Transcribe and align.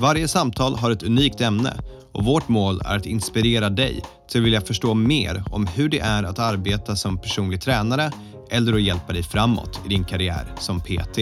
Varje 0.00 0.28
samtal 0.28 0.76
har 0.76 0.90
ett 0.90 1.02
unikt 1.02 1.40
ämne 1.40 1.76
och 2.12 2.24
vårt 2.24 2.48
mål 2.48 2.82
är 2.84 2.96
att 2.96 3.06
inspirera 3.06 3.70
dig 3.70 4.02
till 4.30 4.40
att 4.40 4.46
vilja 4.46 4.60
förstå 4.60 4.94
mer 4.94 5.44
om 5.50 5.66
hur 5.66 5.88
det 5.88 5.98
är 5.98 6.22
att 6.22 6.38
arbeta 6.38 6.96
som 6.96 7.18
personlig 7.18 7.60
tränare 7.60 8.10
eller 8.50 8.72
att 8.72 8.82
hjälpa 8.82 9.12
dig 9.12 9.22
framåt 9.22 9.80
i 9.86 9.88
din 9.88 10.04
karriär 10.04 10.54
som 10.58 10.80
PT. 10.80 11.18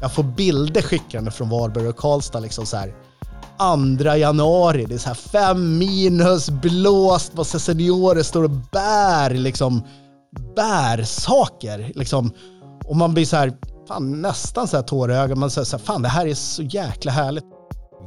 Jag 0.00 0.14
får 0.14 0.22
bilder 0.22 0.82
skickande 0.82 1.30
från 1.30 1.48
Varberg 1.48 1.88
och 1.88 1.96
Karlstad 1.96 2.40
liksom 2.40 2.66
så 2.66 2.76
här. 2.76 2.94
2 3.98 4.16
januari, 4.16 4.84
det 4.84 4.94
är 4.94 4.98
så 4.98 5.08
här 5.08 5.14
fem 5.14 5.78
minus, 5.78 6.50
blåst, 6.50 7.34
massa 7.34 7.58
seniorer 7.58 8.22
står 8.22 8.44
och 8.44 8.50
bär 8.50 9.30
liksom, 9.30 9.82
bär 10.56 11.04
saker 11.04 11.92
liksom. 11.94 12.32
Och 12.84 12.96
man 12.96 13.14
blir 13.14 13.24
så 13.24 13.36
här, 13.36 13.52
fan 13.88 14.22
nästan 14.22 14.68
så 14.68 14.76
här 14.76 14.84
tårögd. 14.84 15.36
Man 15.36 15.50
säger 15.50 15.64
så 15.64 15.76
här, 15.76 15.84
fan 15.84 16.02
det 16.02 16.08
här 16.08 16.26
är 16.26 16.34
så 16.34 16.62
jäkla 16.62 17.12
härligt. 17.12 17.44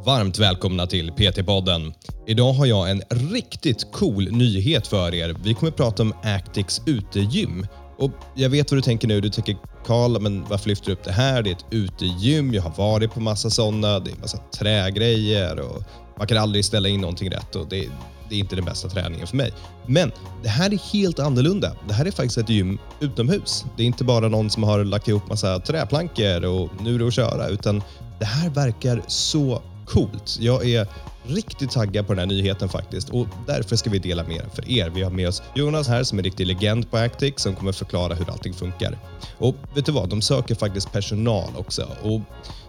Varmt 0.05 0.39
välkomna 0.39 0.87
till 0.87 1.11
PT-podden. 1.11 1.93
Idag 2.27 2.53
har 2.53 2.65
jag 2.65 2.91
en 2.91 3.01
riktigt 3.09 3.91
cool 3.91 4.31
nyhet 4.31 4.87
för 4.87 5.13
er. 5.13 5.35
Vi 5.43 5.53
kommer 5.53 5.71
att 5.71 5.77
prata 5.77 6.03
om 6.03 6.13
Actix 6.23 6.81
utegym. 6.85 7.67
Och 7.97 8.11
jag 8.35 8.49
vet 8.49 8.71
vad 8.71 8.77
du 8.77 8.81
tänker 8.81 9.07
nu. 9.07 9.21
Du 9.21 9.29
tänker 9.29 9.57
Karl, 9.85 10.21
men 10.21 10.45
varför 10.49 10.70
lyfter 10.70 10.85
du 10.85 10.93
upp 10.93 11.03
det 11.03 11.12
här? 11.12 11.41
Det 11.41 11.49
är 11.49 11.55
ett 11.55 11.65
utegym. 11.71 12.53
Jag 12.53 12.62
har 12.62 12.75
varit 12.77 13.13
på 13.13 13.20
massa 13.20 13.49
sådana. 13.49 13.99
Det 13.99 14.12
är 14.12 14.15
massa 14.15 14.37
trägrejer 14.37 15.59
och 15.59 15.84
man 16.17 16.27
kan 16.27 16.37
aldrig 16.37 16.65
ställa 16.65 16.90
in 16.90 17.01
någonting 17.01 17.31
rätt 17.31 17.55
och 17.55 17.67
det, 17.69 17.87
det 18.29 18.35
är 18.35 18.40
inte 18.40 18.55
den 18.55 18.65
bästa 18.65 18.90
träningen 18.90 19.27
för 19.27 19.37
mig. 19.37 19.53
Men 19.87 20.12
det 20.43 20.49
här 20.49 20.73
är 20.73 20.93
helt 20.93 21.19
annorlunda. 21.19 21.75
Det 21.87 21.93
här 21.93 22.05
är 22.05 22.12
faktiskt 22.12 22.37
ett 22.37 22.49
gym 22.49 22.79
utomhus. 22.99 23.65
Det 23.77 23.84
är 23.84 23.87
inte 23.87 24.03
bara 24.03 24.27
någon 24.27 24.49
som 24.49 24.63
har 24.63 24.84
lagt 24.84 25.07
ihop 25.07 25.29
massa 25.29 25.59
träplankor 25.59 26.45
och 26.45 26.69
nu 26.81 26.95
är 26.95 26.99
det 26.99 27.07
att 27.07 27.13
köra, 27.13 27.47
utan 27.47 27.84
det 28.19 28.25
här 28.25 28.49
verkar 28.49 29.03
så 29.07 29.62
coolt. 29.85 30.37
Jag 30.39 30.69
är 30.69 30.87
riktigt 31.27 31.71
taggad 31.71 32.07
på 32.07 32.13
den 32.13 32.19
här 32.19 32.35
nyheten 32.35 32.69
faktiskt 32.69 33.09
och 33.09 33.27
därför 33.47 33.75
ska 33.75 33.89
vi 33.89 33.99
dela 33.99 34.23
med 34.23 34.39
den 34.39 34.49
för 34.49 34.69
er. 34.69 34.89
Vi 34.89 35.01
har 35.01 35.11
med 35.11 35.27
oss 35.27 35.41
Jonas 35.55 35.87
här 35.87 36.03
som 36.03 36.19
är 36.19 36.23
riktig 36.23 36.47
legend 36.47 36.91
på 36.91 36.97
Actic 36.97 37.33
som 37.37 37.55
kommer 37.55 37.71
förklara 37.71 38.13
hur 38.13 38.29
allting 38.29 38.53
funkar. 38.53 38.97
Och 39.37 39.55
vet 39.75 39.85
du 39.85 39.91
vad, 39.91 40.09
de 40.09 40.21
söker 40.21 40.55
faktiskt 40.55 40.91
personal 40.91 41.49
också 41.55 41.87
och 42.01 42.21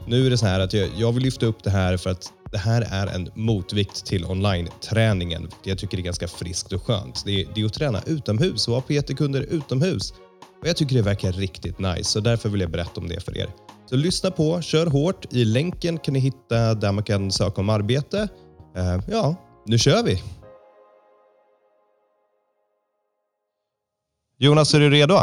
nu 0.07 0.27
är 0.27 0.31
det 0.31 0.39
så 0.39 0.47
här 0.47 0.61
att 0.61 0.73
jag, 0.73 0.89
jag 0.97 1.13
vill 1.13 1.23
lyfta 1.23 1.47
upp 1.47 1.65
det 1.65 1.71
här 1.71 1.97
för 1.97 2.11
att 2.11 2.33
det 2.53 2.59
här 2.59 2.87
är 2.91 3.07
en 3.07 3.31
motvikt 3.35 4.07
till 4.07 4.25
online-träningen. 4.25 5.49
Jag 5.63 5.79
tycker 5.79 5.97
det 5.97 6.01
är 6.01 6.05
ganska 6.05 6.29
friskt 6.29 6.73
och 6.73 6.83
skönt. 6.83 7.23
Det 7.25 7.41
är, 7.43 7.47
det 7.55 7.61
är 7.61 7.67
att 7.67 7.73
träna 7.73 8.03
utomhus 8.07 8.69
och 8.69 8.75
ha 8.75 8.81
PT-kunder 8.81 9.41
utomhus. 9.41 10.15
Och 10.61 10.69
Jag 10.69 10.77
tycker 10.77 10.97
det 10.97 11.03
verkar 11.03 11.33
riktigt 11.33 11.79
nice, 11.79 12.05
så 12.05 12.21
därför 12.21 12.49
vill 12.49 12.61
jag 12.61 12.71
berätta 12.71 13.01
om 13.01 13.09
det 13.09 13.21
för 13.21 13.39
er. 13.39 13.49
Så 13.91 13.97
lyssna 13.97 14.31
på, 14.31 14.61
kör 14.61 14.87
hårt. 14.87 15.33
I 15.33 15.45
länken 15.45 15.99
kan 15.99 16.15
ni 16.15 16.21
hitta 16.21 16.75
där 16.75 16.93
man 16.93 17.05
kan 17.05 17.33
söka 17.33 17.61
om 17.61 17.69
arbete. 17.69 18.29
Uh, 18.77 19.01
ja, 19.11 19.35
nu 19.67 19.79
kör 19.79 20.03
vi! 20.03 20.23
Jonas, 24.39 24.75
är 24.75 24.81
du 24.81 24.91
redo? 24.91 25.19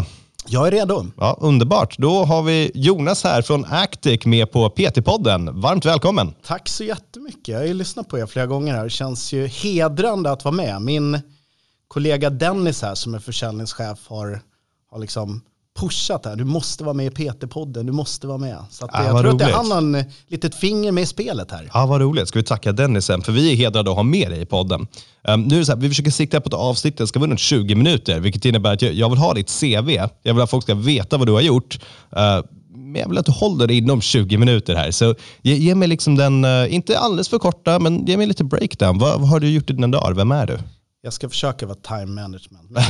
Jag 0.48 0.68
är 0.68 0.72
redo. 0.72 1.06
Ja, 1.18 1.38
underbart. 1.42 1.98
Då 1.98 2.24
har 2.24 2.44
vi 2.44 2.72
Jonas 2.74 3.24
här 3.24 3.42
från 3.42 3.66
Actic 3.66 4.26
med 4.26 4.52
på 4.52 4.70
PT-podden. 4.70 5.62
Varmt 5.62 5.86
välkommen! 5.86 6.34
Tack 6.46 6.70
så 6.70 6.84
jättemycket. 6.84 7.48
Jag 7.48 7.58
har 7.58 7.66
ju 7.66 7.74
lyssnat 7.74 8.10
på 8.10 8.20
er 8.20 8.26
flera 8.26 8.46
gånger 8.46 8.74
här. 8.74 8.84
Det 8.84 8.90
känns 8.90 9.34
ju 9.34 9.48
hedrande 9.48 10.32
att 10.32 10.44
vara 10.46 10.56
med. 10.56 10.82
Min 10.82 11.20
kollega 11.88 12.30
Dennis 12.30 12.82
här 12.82 12.96
som 12.96 13.14
är 13.14 13.20
försäljningschef 13.20 14.08
har, 14.08 14.42
har 14.92 15.00
liksom 15.00 15.42
pushat 15.80 16.26
här. 16.26 16.36
Du 16.36 16.44
måste 16.44 16.84
vara 16.84 16.94
med 16.94 17.06
i 17.06 17.10
PT-podden, 17.10 17.84
du 17.86 17.92
måste 17.92 18.28
vara 18.28 18.38
med. 18.38 18.58
Så 18.70 18.86
att 18.86 18.92
Ja, 18.94 19.06
jag 19.06 19.14
vad 19.14 19.22
tror 19.22 19.36
att 19.36 19.42
roligt. 19.42 19.56
han 19.56 19.72
har 19.72 19.78
en 19.78 20.06
litet 20.28 20.56
finger 20.56 20.92
med 20.92 21.04
i 21.04 21.06
spelet 21.06 21.52
här. 21.52 21.70
Ja, 21.74 21.86
vad 21.86 22.02
roligt. 22.02 22.28
Ska 22.28 22.40
vi 22.40 22.44
tacka 22.46 22.72
Dennis 22.72 23.06
sen, 23.06 23.22
för 23.22 23.32
vi 23.32 23.52
är 23.52 23.56
hedrade 23.56 23.90
att 23.90 23.96
ha 23.96 24.04
med 24.04 24.32
dig 24.32 24.42
i 24.42 24.46
podden. 24.46 24.88
Um, 25.28 25.42
nu 25.42 25.56
är 25.56 25.60
det 25.60 25.66
så 25.66 25.72
här, 25.72 25.80
vi 25.80 25.90
försöker 25.90 26.12
sikta 26.12 26.42
på 26.42 26.48
att 26.48 26.54
avsnittet 26.54 27.10
ska 27.10 27.20
vara 27.20 27.30
runt 27.30 27.40
20 27.40 27.76
minuter, 27.76 28.20
vilket 28.20 28.46
innebär 28.46 28.74
att 28.74 28.82
jag, 28.82 28.94
jag 28.94 29.10
vill 29.10 29.20
ha 29.20 29.34
ditt 29.34 29.60
CV. 29.62 29.90
Jag 30.24 30.34
vill 30.34 30.42
att 30.42 30.50
folk 30.50 30.64
ska 30.64 30.76
veta 30.76 31.18
vad 31.18 31.28
du 31.28 31.32
har 31.32 31.42
gjort. 31.42 31.80
Uh, 32.18 32.46
men 32.76 33.02
jag 33.02 33.10
vill 33.10 33.18
att 33.18 33.26
du 33.26 33.32
håller 33.32 33.68
dig 33.68 33.78
inom 33.78 34.02
20 34.02 34.38
minuter 34.38 34.76
här. 34.76 34.92
Så 34.92 35.16
ge, 35.42 35.56
ge 35.56 35.76
mig 35.76 35.88
liksom 35.88 36.16
den, 36.16 36.46
uh, 36.46 36.74
inte 36.74 37.00
alldeles 37.00 37.30
för 37.30 37.40
korta, 37.40 37.80
men 37.80 38.06
ge 38.06 38.18
mig 38.18 38.28
lite 38.28 38.44
breakdown. 38.44 38.98
Vad, 39.00 39.20
vad 39.20 39.30
har 39.30 39.40
du 39.40 39.50
gjort 39.50 39.70
i 39.70 39.74
dina 39.74 39.88
dagar? 39.88 40.14
Vem 40.14 40.32
är 40.32 40.48
du? 40.48 40.58
Jag 41.06 41.14
ska 41.14 41.30
försöka 41.30 41.66
vara 41.66 41.78
time 41.78 42.06
management. 42.06 42.70
Men 42.70 42.84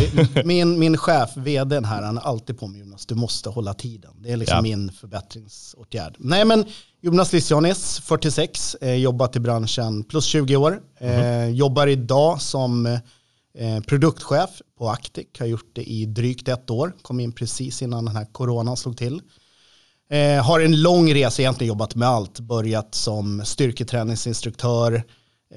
min, 0.48 0.80
min 0.80 0.98
chef, 0.98 1.30
vdn 1.38 1.86
här, 1.86 2.02
han 2.02 2.18
är 2.18 2.22
alltid 2.22 2.60
på 2.60 2.68
mig 2.68 2.80
Jonas, 2.80 3.06
du 3.06 3.16
måste 3.16 3.50
hålla 3.50 3.74
tiden. 3.74 4.12
Det 4.20 4.32
är 4.32 4.38
liksom 4.38 4.56
Ja. 4.56 4.62
min 4.62 4.92
förbättringsåtgärd. 4.92 6.16
Nej 6.20 6.46
men 6.46 6.66
Jonas 7.02 7.34
Lissionis, 7.34 8.00
46, 8.00 8.76
eh, 8.82 8.94
jobbat 8.94 9.36
i 9.36 9.40
branschen 9.40 10.04
plus 10.04 10.26
20 10.26 10.56
år. 10.56 10.82
Eh, 11.00 11.50
jobbar 11.50 11.88
idag 11.88 12.42
som 12.42 12.86
eh, 12.86 13.80
produktchef 13.88 14.50
på 14.78 14.90
Actic, 14.90 15.28
har 15.40 15.46
gjort 15.46 15.72
det 15.76 15.84
i 15.84 16.06
drygt 16.06 16.48
ett 16.48 16.70
år. 16.70 16.94
Kom 17.02 17.20
in 17.20 17.32
precis 17.32 17.82
innan 17.82 18.06
den 18.06 18.16
här 18.16 18.26
coronan 18.32 18.78
slog 18.78 18.98
till. 18.98 19.22
Eh, 20.12 20.46
har 20.46 20.60
en 20.60 20.82
lång 20.82 21.14
resa, 21.14 21.42
egentligen 21.42 21.68
jobbat 21.68 21.96
med 21.96 22.08
allt. 22.08 22.40
Börjat 22.40 22.96
som 22.96 23.42
styrketräningsinstruktör, 23.46 25.04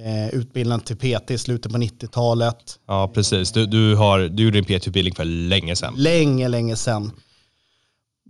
eh, 0.05 0.35
utbildad 0.35 0.85
till 0.85 0.97
PT 0.97 1.31
i 1.31 1.39
slutet 1.39 1.73
på 1.73 1.79
90-talet. 1.79 2.79
Ja, 2.87 3.11
precis. 3.15 3.53
Du, 3.53 3.67
du, 3.67 3.95
har, 3.95 4.19
du 4.19 4.45
gjorde 4.45 4.61
din 4.61 4.65
PT-utbildning 4.65 5.15
för 5.15 5.25
länge 5.25 5.77
sedan. 5.77 5.95
Länge, 5.97 6.49
länge 6.49 6.77
sedan. 6.77 7.13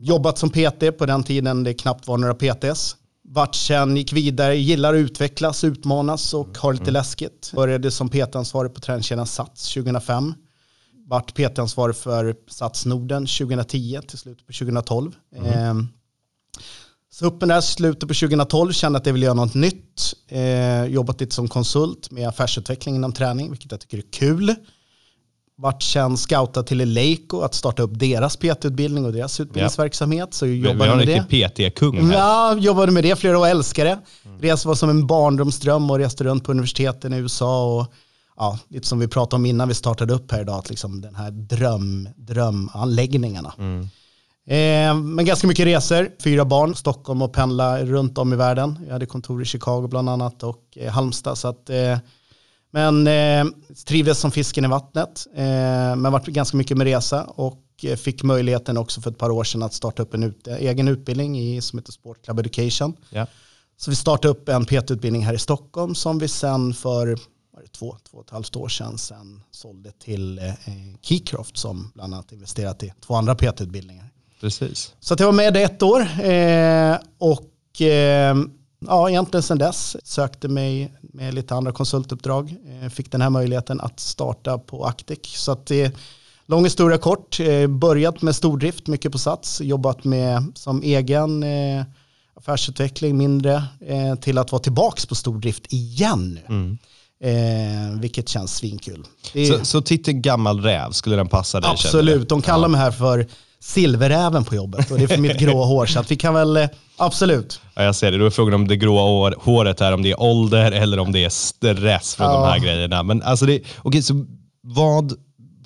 Jobbat 0.00 0.38
som 0.38 0.50
PT 0.50 0.98
på 0.98 1.06
den 1.06 1.22
tiden 1.22 1.64
det 1.64 1.74
knappt 1.74 2.08
var 2.08 2.18
några 2.18 2.34
PTs. 2.34 2.96
Vart 3.28 3.54
sen, 3.54 3.96
gick 3.96 4.12
vidare, 4.12 4.56
gillar 4.56 4.94
att 4.94 4.98
utvecklas, 4.98 5.64
utmanas 5.64 6.34
och 6.34 6.58
har 6.58 6.72
lite 6.72 6.90
läskigt. 6.90 7.52
Började 7.54 7.90
som 7.90 8.08
PT-ansvarig 8.08 8.74
på 8.74 8.80
träningskedjan 8.80 9.26
Sats 9.26 9.74
2005. 9.74 10.34
Vart 11.06 11.34
PT-ansvarig 11.34 11.96
för 11.96 12.34
Sats 12.48 12.86
Norden 12.86 13.26
2010 13.26 14.00
till 14.08 14.18
slutet 14.18 14.46
på 14.46 14.52
2012. 14.52 15.12
Ehm, 15.36 15.88
så 16.58 16.60
upp 17.24 17.40
med 17.40 17.48
det 17.48 17.54
här 17.54 17.60
slutet 17.60 18.08
på 18.08 18.14
2012, 18.14 18.72
kände 18.72 18.98
att 18.98 19.06
jag 19.06 19.12
ville 19.12 19.26
göra 19.26 19.34
något 19.34 19.54
nytt. 19.54 20.14
Eh, 20.28 20.84
jobbat 20.84 21.20
lite 21.20 21.34
som 21.34 21.48
konsult 21.48 22.10
med 22.10 22.28
affärsutveckling 22.28 22.96
inom 22.96 23.12
träning, 23.12 23.50
vilket 23.50 23.70
jag 23.70 23.80
tycker 23.80 23.98
är 23.98 24.02
kul. 24.12 24.54
Vart 25.58 25.82
sen 25.82 26.16
scoutad 26.16 26.62
till 26.62 26.80
Eleiko 26.80 27.40
att 27.40 27.54
starta 27.54 27.82
upp 27.82 27.98
deras 27.98 28.36
PT-utbildning 28.36 29.04
och 29.04 29.12
deras 29.12 29.40
utbildningsverksamhet. 29.40 30.34
Så 30.34 30.46
jag 30.46 30.50
Vi, 30.50 30.60
vi 30.60 30.68
jobbade 30.68 30.90
har 30.90 30.96
med 30.96 31.26
det. 31.30 31.48
PT-kung 31.48 32.06
här. 32.06 32.14
Ja, 32.14 32.56
jobbade 32.58 32.92
med 32.92 33.04
det 33.04 33.16
flera 33.16 33.38
år, 33.38 33.46
älskade 33.46 33.90
det. 33.90 33.98
Mm. 34.28 34.40
Resa 34.40 34.68
var 34.68 34.74
som 34.74 34.90
en 34.90 35.06
barndomsdröm 35.06 35.90
och 35.90 35.98
reste 35.98 36.24
runt 36.24 36.44
på 36.44 36.50
universiteten 36.50 37.12
i 37.12 37.16
USA. 37.16 37.74
Och, 37.74 37.92
ja, 38.36 38.58
lite 38.68 38.86
som 38.88 38.98
vi 38.98 39.08
pratade 39.08 39.36
om 39.36 39.46
innan 39.46 39.68
vi 39.68 39.74
startade 39.74 40.14
upp 40.14 40.32
här 40.32 40.40
idag, 40.40 40.58
att 40.58 40.70
liksom 40.70 41.00
den 41.00 41.14
här 41.14 41.30
dröm, 41.30 42.08
drömanläggningarna. 42.16 43.54
Mm. 43.58 43.88
Eh, 44.46 44.94
men 44.94 45.24
ganska 45.24 45.46
mycket 45.46 45.66
resor, 45.66 46.10
fyra 46.24 46.44
barn, 46.44 46.74
Stockholm 46.74 47.22
och 47.22 47.32
pendla 47.32 47.84
runt 47.84 48.18
om 48.18 48.32
i 48.32 48.36
världen. 48.36 48.78
Jag 48.86 48.92
hade 48.92 49.06
kontor 49.06 49.42
i 49.42 49.44
Chicago 49.44 49.88
bland 49.88 50.08
annat 50.08 50.42
och 50.42 50.62
eh, 50.76 50.92
Halmstad. 50.92 51.38
Så 51.38 51.48
att, 51.48 51.70
eh, 51.70 51.98
men 52.70 53.08
trivdes 53.86 54.18
som 54.18 54.30
fisken 54.30 54.64
i 54.64 54.68
vattnet, 54.68 55.26
men 55.96 56.12
varit 56.12 56.26
ganska 56.26 56.56
mycket 56.56 56.76
med 56.76 56.84
resa 56.84 57.24
och 57.24 57.62
fick 57.96 58.22
möjligheten 58.22 58.76
också 58.76 59.00
för 59.00 59.10
ett 59.10 59.18
par 59.18 59.30
år 59.30 59.44
sedan 59.44 59.62
att 59.62 59.74
starta 59.74 60.02
upp 60.02 60.14
en 60.14 60.22
ut, 60.22 60.46
egen 60.46 60.88
utbildning 60.88 61.38
i, 61.38 61.60
som 61.60 61.78
heter 61.78 61.92
Sport 61.92 62.24
Club 62.24 62.38
Education. 62.38 62.96
Ja. 63.10 63.26
Så 63.76 63.90
vi 63.90 63.96
startade 63.96 64.28
upp 64.28 64.48
en 64.48 64.64
PT-utbildning 64.64 65.24
här 65.24 65.34
i 65.34 65.38
Stockholm 65.38 65.94
som 65.94 66.18
vi 66.18 66.28
sen 66.28 66.74
för 66.74 67.18
två, 67.78 67.96
två 68.10 68.18
och 68.18 68.24
ett 68.24 68.30
halvt 68.30 68.56
år 68.56 68.68
sedan 68.68 68.98
sen 68.98 69.42
sålde 69.50 69.92
till 69.92 70.38
eh, 70.38 70.54
Keycroft 71.02 71.56
som 71.56 71.90
bland 71.94 72.14
annat 72.14 72.32
investerat 72.32 72.82
i 72.82 72.92
två 73.00 73.14
andra 73.14 73.34
PT-utbildningar. 73.34 74.10
Precis. 74.40 74.94
Så 75.00 75.16
jag 75.18 75.26
var 75.26 75.32
med 75.32 75.54
det 75.54 75.62
ett 75.62 75.82
år 75.82 76.00
eh, 76.00 76.96
och 77.18 77.80
eh, 77.80 78.36
ja, 78.86 79.10
egentligen 79.10 79.42
sedan 79.42 79.58
dess 79.58 79.96
sökte 80.04 80.48
mig 80.48 80.92
med 81.00 81.34
lite 81.34 81.54
andra 81.54 81.72
konsultuppdrag. 81.72 82.56
Eh, 82.82 82.88
fick 82.88 83.12
den 83.12 83.20
här 83.20 83.30
möjligheten 83.30 83.80
att 83.80 84.00
starta 84.00 84.58
på 84.58 84.84
Actic. 84.84 85.20
Så 85.22 85.52
att 85.52 85.66
det 85.66 85.96
lång 86.46 86.64
historia 86.64 86.98
kort. 86.98 87.38
Börjat 87.68 88.22
med 88.22 88.36
stordrift, 88.36 88.86
mycket 88.86 89.12
på 89.12 89.18
Sats. 89.18 89.60
Jobbat 89.60 90.04
med 90.04 90.52
som 90.54 90.82
egen 90.82 91.44
affärsutveckling 92.34 93.16
mindre 93.16 93.62
till 94.20 94.38
att 94.38 94.52
vara 94.52 94.62
tillbaka 94.62 95.02
på 95.08 95.14
stordrift 95.14 95.72
igen 95.72 96.38
nu. 96.48 96.54
Mm. 96.54 96.78
Eh, 97.20 98.00
vilket 98.00 98.28
känns 98.28 98.56
svinkul. 98.56 99.04
Är, 99.34 99.44
Så, 99.44 99.64
så 99.64 99.80
Titti 99.80 100.12
gammal 100.12 100.60
räv, 100.60 100.90
skulle 100.90 101.16
den 101.16 101.28
passa 101.28 101.60
dig? 101.60 101.70
absolut, 101.70 102.28
de 102.28 102.42
kallar 102.42 102.68
mig 102.68 102.80
här 102.80 102.90
för 102.90 103.26
silveräven 103.66 104.44
på 104.44 104.54
jobbet 104.54 104.90
och 104.90 104.98
det 104.98 105.04
är 105.04 105.08
för 105.08 105.16
mitt 105.18 105.38
gråa 105.38 105.64
hår. 105.66 105.86
Så 105.86 106.00
att 106.00 106.10
vi 106.10 106.16
kan 106.16 106.34
väl, 106.34 106.56
eh, 106.56 106.68
absolut. 106.96 107.60
Ja, 107.74 107.82
jag 107.82 107.94
ser 107.94 108.12
det. 108.12 108.18
Då 108.18 108.26
är 108.26 108.30
frågan 108.30 108.54
om 108.54 108.68
det 108.68 108.76
gråa 108.76 109.02
hår, 109.02 109.34
håret 109.40 109.80
är 109.80 109.92
om 109.92 110.02
det 110.02 110.10
är 110.10 110.20
ålder 110.22 110.72
eller 110.72 110.98
om 110.98 111.12
det 111.12 111.24
är 111.24 111.28
stress 111.28 112.14
från 112.14 112.26
Ja. 112.26 112.32
de 112.40 112.46
här 112.48 112.58
grejerna. 112.58 113.02
Men 113.02 113.22
alltså 113.22 113.46
det, 113.46 113.60
okej, 113.82 114.02
så 114.02 114.24
vad, 114.62 115.12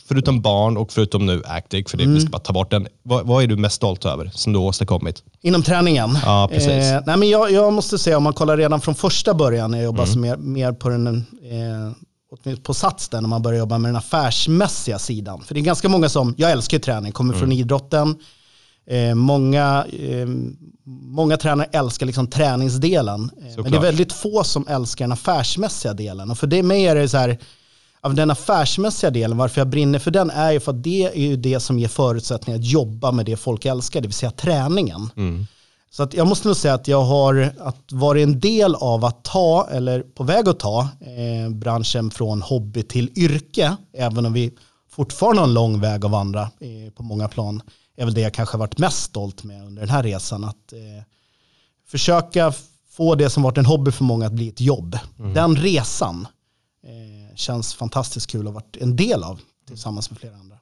förutom 0.08 0.40
barn 0.42 0.76
och 0.76 0.92
förutom 0.92 1.26
nu 1.26 1.42
Actic, 1.46 1.90
för 1.90 1.96
det, 1.98 2.02
Mm. 2.04 2.14
vi 2.14 2.20
ska 2.20 2.30
bara 2.30 2.38
ta 2.38 2.52
bort 2.52 2.70
den, 2.70 2.86
vad, 3.02 3.26
vad 3.26 3.42
är 3.42 3.46
du 3.46 3.56
mest 3.56 3.76
stolt 3.76 4.04
över 4.04 4.30
som 4.34 4.52
du 4.52 4.58
har 4.58 4.66
åstadkommit? 4.66 5.22
Inom 5.42 5.62
träningen? 5.62 6.18
Ja, 6.24 6.48
precis. 6.52 6.68
Eh, 6.70 7.02
nej, 7.06 7.16
men 7.16 7.28
jag, 7.28 7.52
jag 7.52 7.72
måste 7.72 7.98
säga, 7.98 8.16
om 8.16 8.22
man 8.22 8.32
kollar 8.32 8.56
redan 8.56 8.80
från 8.80 8.94
första 8.94 9.34
början 9.34 9.70
när 9.70 9.78
jag 9.78 9.84
jobbade 9.84 10.10
Mm. 10.12 10.20
mer, 10.20 10.36
mer 10.36 10.72
på 10.72 10.88
den, 10.88 11.16
eh, 11.16 11.92
åtminstone 12.30 12.56
på 12.64 12.74
Sats 12.74 13.08
där, 13.08 13.20
när 13.20 13.28
man 13.28 13.42
börjar 13.42 13.58
jobba 13.58 13.78
med 13.78 13.88
den 13.88 13.96
affärsmässiga 13.96 14.98
sidan. 14.98 15.42
För 15.42 15.54
det 15.54 15.60
är 15.60 15.62
ganska 15.62 15.88
många 15.88 16.08
som, 16.08 16.34
jag 16.38 16.50
älskar 16.50 16.76
ju 16.76 16.80
träning, 16.82 17.12
kommer 17.12 17.34
Mm. 17.34 17.40
från 17.40 17.52
idrotten. 17.52 18.16
Eh, 18.86 19.14
många, 19.14 19.86
eh, 19.92 20.26
många 20.86 21.36
tränare 21.36 21.68
älskar 21.72 22.06
liksom 22.06 22.26
träningsdelen. 22.26 23.30
Eh, 23.38 23.62
men 23.62 23.70
det 23.72 23.78
är 23.78 23.82
väldigt 23.82 24.12
få 24.12 24.44
som 24.44 24.66
älskar 24.68 25.04
den 25.04 25.12
affärsmässiga 25.12 25.92
delen. 25.94 26.30
Och 26.30 26.38
för 26.38 26.46
det 26.46 26.62
mig 26.62 26.84
är 26.86 26.94
det 26.94 27.08
så 27.08 27.16
här, 27.16 27.38
av 28.00 28.14
den 28.14 28.30
affärsmässiga 28.30 29.10
delen, 29.10 29.38
varför 29.38 29.60
jag 29.60 29.68
brinner 29.68 29.98
för 29.98 30.10
den 30.10 30.30
är 30.30 30.52
ju 30.52 30.60
för 30.60 30.72
att 30.72 30.82
det 30.82 31.04
är 31.04 31.20
ju 31.20 31.36
det 31.36 31.60
som 31.60 31.78
ger 31.78 31.88
förutsättningar 31.88 32.58
att 32.58 32.66
jobba 32.66 33.10
med 33.12 33.26
det 33.26 33.36
folk 33.36 33.64
älskar, 33.64 34.00
det 34.00 34.08
vill 34.08 34.14
säga 34.14 34.30
träningen. 34.30 35.10
Så 35.92 36.02
att 36.02 36.14
jag 36.14 36.26
måste 36.26 36.48
nog 36.48 36.56
säga 36.56 36.74
att 36.74 36.88
jag 36.88 37.02
har 37.02 37.52
att 37.58 37.92
varit 37.92 38.22
en 38.22 38.40
del 38.40 38.74
av 38.74 39.04
att 39.04 39.24
ta, 39.24 39.68
eller 39.70 40.02
på 40.02 40.24
väg 40.24 40.48
att 40.48 40.60
ta, 40.60 40.88
eh, 41.00 41.50
branschen 41.50 42.10
från 42.10 42.42
hobby 42.42 42.82
till 42.82 43.18
yrke, 43.18 43.76
även 43.92 44.26
om 44.26 44.32
vi 44.32 44.52
fortfarande 44.90 45.40
har 45.40 45.48
en 45.48 45.54
lång 45.54 45.80
väg 45.80 46.04
att 46.04 46.10
vandra 46.10 46.42
eh, 46.42 46.92
på 46.94 47.02
många 47.02 47.28
plan, 47.28 47.62
är 47.96 48.04
väl 48.04 48.14
det 48.14 48.20
jag 48.20 48.34
kanske 48.34 48.58
varit 48.58 48.78
mest 48.78 49.02
stolt 49.02 49.44
med 49.44 49.66
under 49.66 49.82
den 49.82 49.90
här 49.90 50.02
resan. 50.02 50.44
Att 50.44 50.72
eh, 50.72 51.04
försöka 51.88 52.52
få 52.90 53.14
det 53.14 53.30
som 53.30 53.42
varit 53.42 53.58
en 53.58 53.66
hobby 53.66 53.90
för 53.90 54.04
många 54.04 54.26
att 54.26 54.32
bli 54.32 54.48
ett 54.48 54.60
jobb. 54.60 54.98
Den 55.34 55.56
resan 55.56 56.26
eh, 56.86 57.36
känns 57.36 57.74
fantastiskt 57.74 58.26
kul 58.26 58.40
att 58.40 58.46
ha 58.46 58.52
varit 58.52 58.76
en 58.76 58.96
del 58.96 59.24
av 59.24 59.40
tillsammans 59.68 60.10
med 60.10 60.18
flera 60.18 60.34
andra. 60.34 60.56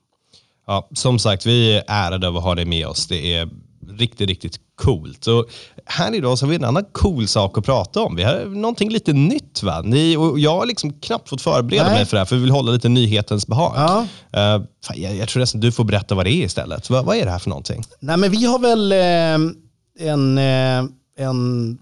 Ja, 0.66 0.88
som 0.92 1.18
sagt, 1.18 1.46
vi 1.46 1.76
är 1.76 1.84
ärade 1.88 2.26
över 2.26 2.38
att 2.38 2.44
ha 2.44 2.54
dig 2.54 2.64
med 2.64 2.86
oss. 2.86 3.06
Det 3.06 3.34
är 3.34 3.48
riktigt, 3.88 4.28
riktigt 4.28 4.60
coolt. 4.78 5.26
Och 5.26 5.46
här 5.84 6.14
idag 6.14 6.38
så 6.38 6.46
har 6.46 6.50
vi 6.50 6.56
en 6.56 6.64
annan 6.64 6.84
cool 6.92 7.28
sak 7.28 7.58
att 7.58 7.64
prata 7.64 8.02
om. 8.02 8.16
Vi 8.16 8.22
har 8.22 8.44
någonting 8.44 8.90
lite 8.90 9.12
nytt. 9.12 9.62
Va? 9.62 9.82
Ni, 9.84 10.16
och 10.16 10.38
jag 10.38 10.58
har 10.58 10.66
liksom 10.66 10.92
knappt 10.92 11.28
fått 11.28 11.42
förbereda 11.42 11.84
Nej. 11.84 11.94
mig 11.94 12.06
för 12.06 12.16
det 12.16 12.20
här, 12.20 12.24
för 12.26 12.36
vi 12.36 12.42
vill 12.42 12.50
hålla 12.50 12.72
lite 12.72 12.88
nyhetens 12.88 13.46
behag. 13.46 13.72
Ja. 13.76 14.06
Eh, 14.32 14.62
fan, 14.84 15.02
jag, 15.02 15.16
jag 15.16 15.28
tror 15.28 15.40
nästan 15.40 15.60
du 15.60 15.72
får 15.72 15.84
berätta 15.84 16.14
vad 16.14 16.26
det 16.26 16.32
är 16.32 16.44
istället. 16.44 16.90
Vad, 16.90 17.04
vad 17.04 17.16
är 17.16 17.24
det 17.24 17.30
här 17.30 17.38
för 17.38 17.50
någonting? 17.50 17.84
Nej 18.00 18.16
men 18.16 18.30
vi 18.30 18.44
har 18.44 18.58
väl 18.58 18.92
eh, 18.92 20.08
en, 20.08 20.38
eh, 20.38 20.90
en 21.18 21.78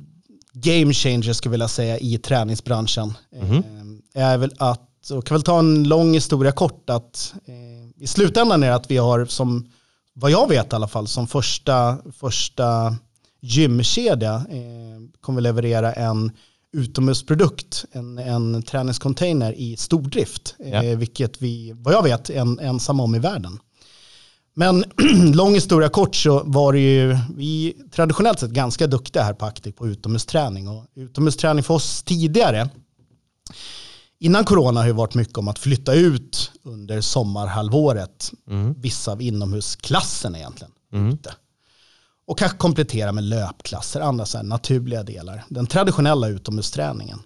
game 0.52 0.92
changer 0.92 1.32
skulle 1.32 1.50
jag 1.50 1.52
vilja 1.52 1.68
säga 1.68 1.98
i 1.98 2.18
träningsbranschen. 2.18 3.12
Eh, 4.14 4.22
är 4.22 4.38
väl 4.38 4.52
att, 4.58 5.10
och 5.10 5.26
kan 5.26 5.34
väl 5.34 5.42
ta 5.42 5.58
en 5.58 5.84
lång 5.84 6.14
historia 6.14 6.52
kort, 6.52 6.90
att 6.90 7.34
eh, 7.46 8.02
i 8.02 8.06
slutändan 8.06 8.62
är 8.62 8.68
det 8.68 8.74
att 8.74 8.90
vi 8.90 8.96
har 8.96 9.26
som, 9.26 9.68
vad 10.18 10.30
jag 10.30 10.48
vet 10.48 10.72
i 10.72 10.76
alla 10.76 10.88
fall, 10.88 11.06
som 11.08 11.26
första, 11.26 11.98
första 12.18 12.96
gymkedja 13.40 14.34
eh, 14.34 15.20
kommer 15.20 15.36
vi 15.36 15.42
leverera 15.42 15.92
en 15.92 16.32
utomhusprodukt, 16.72 17.84
en, 17.92 18.18
en 18.18 18.62
träningscontainer 18.62 19.52
i 19.52 19.76
stordrift, 19.76 20.54
Ja. 20.58 20.82
eh, 20.82 20.98
vilket 20.98 21.42
vi, 21.42 21.72
vad 21.76 21.94
jag 21.94 22.02
vet, 22.02 22.30
är 22.30 22.40
en, 22.40 22.58
ensamma 22.58 23.02
om 23.02 23.14
i 23.14 23.18
världen. 23.18 23.58
Men 24.54 24.84
lång 25.34 25.54
historia 25.54 25.88
kort 25.88 26.14
så 26.16 26.42
var 26.44 26.72
det 26.72 26.78
ju, 26.78 27.16
vi 27.36 27.76
traditionellt 27.92 28.40
sett 28.40 28.50
ganska 28.50 28.86
duktiga 28.86 29.22
här 29.22 29.32
på 29.34 29.44
Actic 29.46 29.74
på 29.74 29.86
utomhusträning. 29.88 30.68
Och 30.68 30.84
utomhusträning 30.94 31.62
för 31.64 31.74
oss 31.74 32.02
tidigare, 32.02 32.68
innan 34.18 34.44
corona 34.44 34.80
har 34.80 34.86
ju 34.86 34.92
varit 34.92 35.14
mycket 35.14 35.38
om 35.38 35.48
att 35.48 35.58
flytta 35.58 35.94
ut 35.94 36.50
under 36.62 37.00
sommarhalvåret, 37.00 38.32
vissa 38.76 39.12
av 39.12 39.22
inomhusklasserna 39.22 40.38
egentligen. 40.38 40.72
Ute. 41.12 41.34
Och 42.26 42.38
kanske 42.38 42.58
komplettera 42.58 43.12
med 43.12 43.24
löpklasser, 43.24 44.00
andra 44.00 44.26
så 44.26 44.42
naturliga 44.42 45.02
delar. 45.02 45.44
Den 45.48 45.66
traditionella 45.66 46.28
utomhusträningen. 46.28 47.18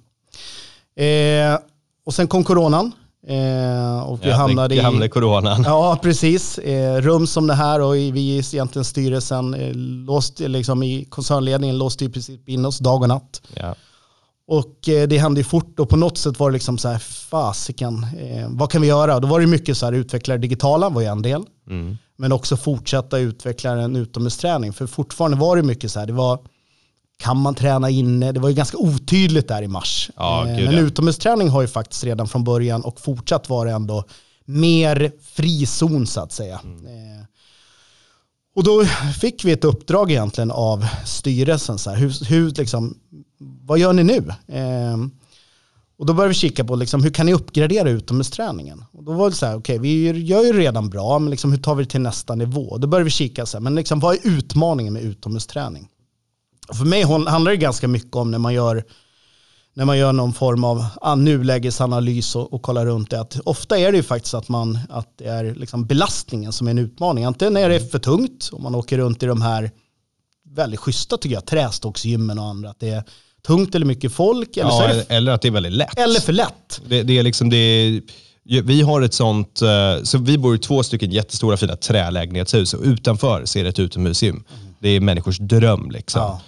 Eh, 0.97 1.59
och 2.07 2.15
sen 2.15 2.27
kom 2.29 2.45
coronan. 2.45 2.93
Eh, 3.27 4.01
och 4.01 4.25
vi 4.25 4.29
Ja, 4.29 4.37
hamnade 4.37 4.69
det 4.69 4.75
i... 4.75 4.83
gamla 4.83 5.09
coronan. 5.09 5.63
Ja, 5.67 5.99
precis. 6.03 6.59
Eh, 6.59 7.01
rum 7.03 7.27
som 7.27 7.47
det 7.47 7.55
här 7.55 7.81
och 7.81 7.97
i- 7.97 8.11
vi 8.11 8.21
i 8.21 8.39
egentligen 8.39 8.85
styrelsen 8.85 9.55
eh, 9.55 9.73
låst, 9.75 10.41
liksom 10.41 10.83
i 10.83 11.05
koncernledningen 11.05 11.79
låste 11.79 12.05
ju 12.05 12.11
precis 12.11 12.41
in 12.49 12.67
oss 12.67 12.79
dag 12.79 13.03
och 13.03 13.09
natt. 13.09 13.43
Ja. 13.55 13.75
Och 14.51 14.89
eh, 14.89 15.09
det 15.09 15.19
hände 15.19 15.41
ju 15.41 15.45
fort 15.45 15.81
och 15.81 15.89
på 15.89 15.97
något 15.97 16.19
sätt 16.19 16.39
var 16.39 16.51
det 16.51 16.53
liksom 16.53 16.79
så 16.79 16.89
här, 16.89 16.99
fasiken, 16.99 18.07
eh, 18.19 18.49
vad 18.49 18.71
kan 18.71 18.83
vi 18.83 18.89
göra? 18.89 19.21
Då 19.21 19.29
var 19.29 19.41
det 19.41 19.47
mycket 19.47 19.77
så 19.77 19.87
här, 19.87 19.93
utveckla 19.93 20.35
det 20.35 20.41
digitala 20.41 20.89
var 20.89 21.01
ju 21.01 21.07
en 21.07 21.23
del. 21.23 21.43
Mm. 21.69 21.97
Men 22.17 22.33
också 22.33 22.57
fortsätta 22.57 23.19
utveckla 23.19 23.71
en 23.71 23.97
utomhusträning. 23.97 24.73
För 24.73 24.87
fortfarande 24.87 25.37
var 25.37 25.57
det 25.57 25.63
mycket 25.63 25.93
så 25.93 26.01
här, 26.01 26.07
det 26.07 26.13
var, 26.13 26.39
kan 27.19 27.37
man 27.37 27.55
träna 27.55 27.91
inne? 27.91 28.33
Det 28.33 28.41
var 28.41 28.49
ju 28.49 28.55
ganska 28.55 28.79
otydligt 28.79 29.49
där 29.49 29.63
i 29.63 29.69
mars. 29.69 30.11
Ja, 30.17 30.49
Eh, 30.49 30.65
Men 30.65 30.75
utomhusträning 30.75 31.49
har 31.49 31.63
ju 31.63 31.69
faktiskt 31.69 32.05
redan 32.05 32.29
från 32.29 32.45
början 32.45 32.83
och 32.83 33.01
fortsatt 33.01 33.49
vara 33.49 33.71
ändå 33.71 34.05
mer 34.45 35.13
frizon 35.23 36.07
så 36.07 36.21
att 36.21 36.33
säga. 36.33 36.61
Mm. 36.65 36.87
Eh, 36.87 37.25
och 38.61 38.65
då 38.65 38.85
fick 39.21 39.45
vi 39.45 39.53
ett 39.53 39.65
uppdrag 39.65 40.11
egentligen 40.11 40.51
av 40.51 40.87
styrelsen. 41.07 41.79
Så 41.79 41.91
här, 41.91 41.97
hur, 41.97 42.25
hur, 42.25 42.51
liksom, 42.51 42.95
vad 43.39 43.79
gör 43.79 43.93
ni 43.93 44.05
nu? 44.05 44.33
Eh, 44.47 44.97
och 45.99 46.07
då 46.07 46.13
började 46.13 46.29
vi 46.29 46.35
kika 46.35 46.65
på 46.65 46.77
liksom, 46.77 47.03
hur 47.03 47.11
kan 47.11 47.27
ni 47.27 47.33
uppgradera 47.33 47.91
utomhusträningen? 47.91 48.85
Och 48.93 49.05
då 49.05 49.13
var 49.13 49.31
det 49.31 49.37
så 49.37 49.47
här, 49.47 49.57
okej 49.57 49.79
vi 49.79 50.11
gör 50.23 50.45
ju 50.45 50.53
redan 50.53 50.91
bra, 50.91 51.19
men 51.19 51.31
liksom, 51.31 51.53
hur 51.53 51.59
tar 51.59 51.75
vi 51.75 51.85
det 51.85 51.91
till 51.91 52.01
nästa 52.01 52.35
nivå? 52.35 52.79
Då 52.79 52.87
började 52.87 53.05
vi 53.05 53.11
kika, 53.11 53.47
så 53.47 53.57
här, 53.57 53.63
men 53.63 53.75
liksom, 53.75 54.01
vad 54.01 54.15
är 54.15 54.21
utmaningen 54.23 54.93
med 54.93 55.03
utomhusträning? 55.03 55.89
Och 56.69 56.77
för 56.77 56.85
mig 56.85 57.03
handlar 57.03 57.51
det 57.51 57.57
ganska 57.57 57.89
mycket 57.89 58.17
om 58.17 58.31
när 58.31 58.39
man 58.39 58.55
gör 58.55 58.85
när 59.75 59.85
man 59.85 59.99
gör 59.99 60.13
någon 60.13 60.33
form 60.33 60.65
av 60.65 60.85
ah, 61.01 61.15
nulägesanalys 61.15 62.37
och, 62.37 62.53
och 62.53 62.63
kollar 62.63 62.87
runt 62.87 63.11
det. 63.11 63.21
Att 63.21 63.41
ofta 63.45 63.79
är 63.79 63.93
det 63.93 63.97
ju 63.97 64.03
faktiskt 64.03 64.35
att, 64.35 64.49
man, 64.49 64.79
att 64.89 65.09
det 65.19 65.25
är 65.25 65.55
liksom 65.55 65.87
belastningen 65.87 66.53
som 66.53 66.67
är 66.67 66.71
en 66.71 66.79
utmaning. 66.79 67.25
Antingen 67.25 67.57
är 67.57 67.69
det 67.69 67.91
för 67.91 67.99
tungt 67.99 68.49
och 68.53 68.61
man 68.61 68.75
åker 68.75 68.99
runt 68.99 69.23
i 69.23 69.27
de 69.27 69.43
här 69.43 69.71
väldigt 70.55 70.81
schyssta 70.81 71.17
tycker 71.17 71.35
jag, 71.35 71.47
trästocksgymmen 71.47 72.39
och 72.39 72.45
andra. 72.45 72.71
Att 72.71 72.81
det 72.81 72.89
är 72.89 73.05
tungt 73.47 73.75
eller 73.75 73.87
mycket 73.87 74.13
folk. 74.13 74.57
Eller, 74.57 74.71
så 74.71 74.83
Ja, 74.83 74.89
är 74.89 75.05
eller, 75.09 75.33
att 75.33 75.43
det 75.43 75.49
är 75.49 75.53
väldigt 75.53 75.73
lätt. 75.73 75.99
eller 75.99 76.21
för 76.21 76.33
lätt. 76.33 76.81
Det, 76.89 77.03
det 77.03 77.19
är 77.19 77.23
liksom, 77.23 77.51
det 77.51 77.57
är, 77.57 78.03
vi 78.63 78.83
har 78.83 79.03
ett 79.03 79.15
sånt, 79.15 79.63
eh, 79.63 80.03
så 80.03 80.19
vi 80.19 80.39
bor 80.39 80.55
i 80.55 80.59
två 80.59 80.83
stycken 80.83 81.11
jättestora 81.11 81.57
fina 81.57 81.77
trälägenhetshus 81.77 82.75
och 82.75 82.83
utanför 82.85 83.45
ser 83.45 83.63
det 83.63 83.69
ett 83.69 83.79
utomhusgym. 83.79 84.45
Det 84.79 84.89
är 84.89 85.01
människors 85.01 85.39
dröm. 85.39 85.91
Liksom. 85.91 86.23
Ja. 86.23 86.41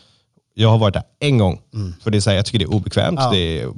Jag 0.55 0.69
har 0.69 0.79
varit 0.79 0.95
där 0.95 1.03
en 1.21 1.39
gång, 1.39 1.61
för 2.03 2.11
det 2.11 2.19
är 2.19 2.21
så 2.21 2.31
här, 2.31 2.37
jag 2.37 2.47
tycker 2.47 2.59
det 2.59 2.65
är 2.65 2.75
obekvämt. 2.75 3.19
Ja. 3.23 3.31
Det 3.31 3.61
är 3.61 3.69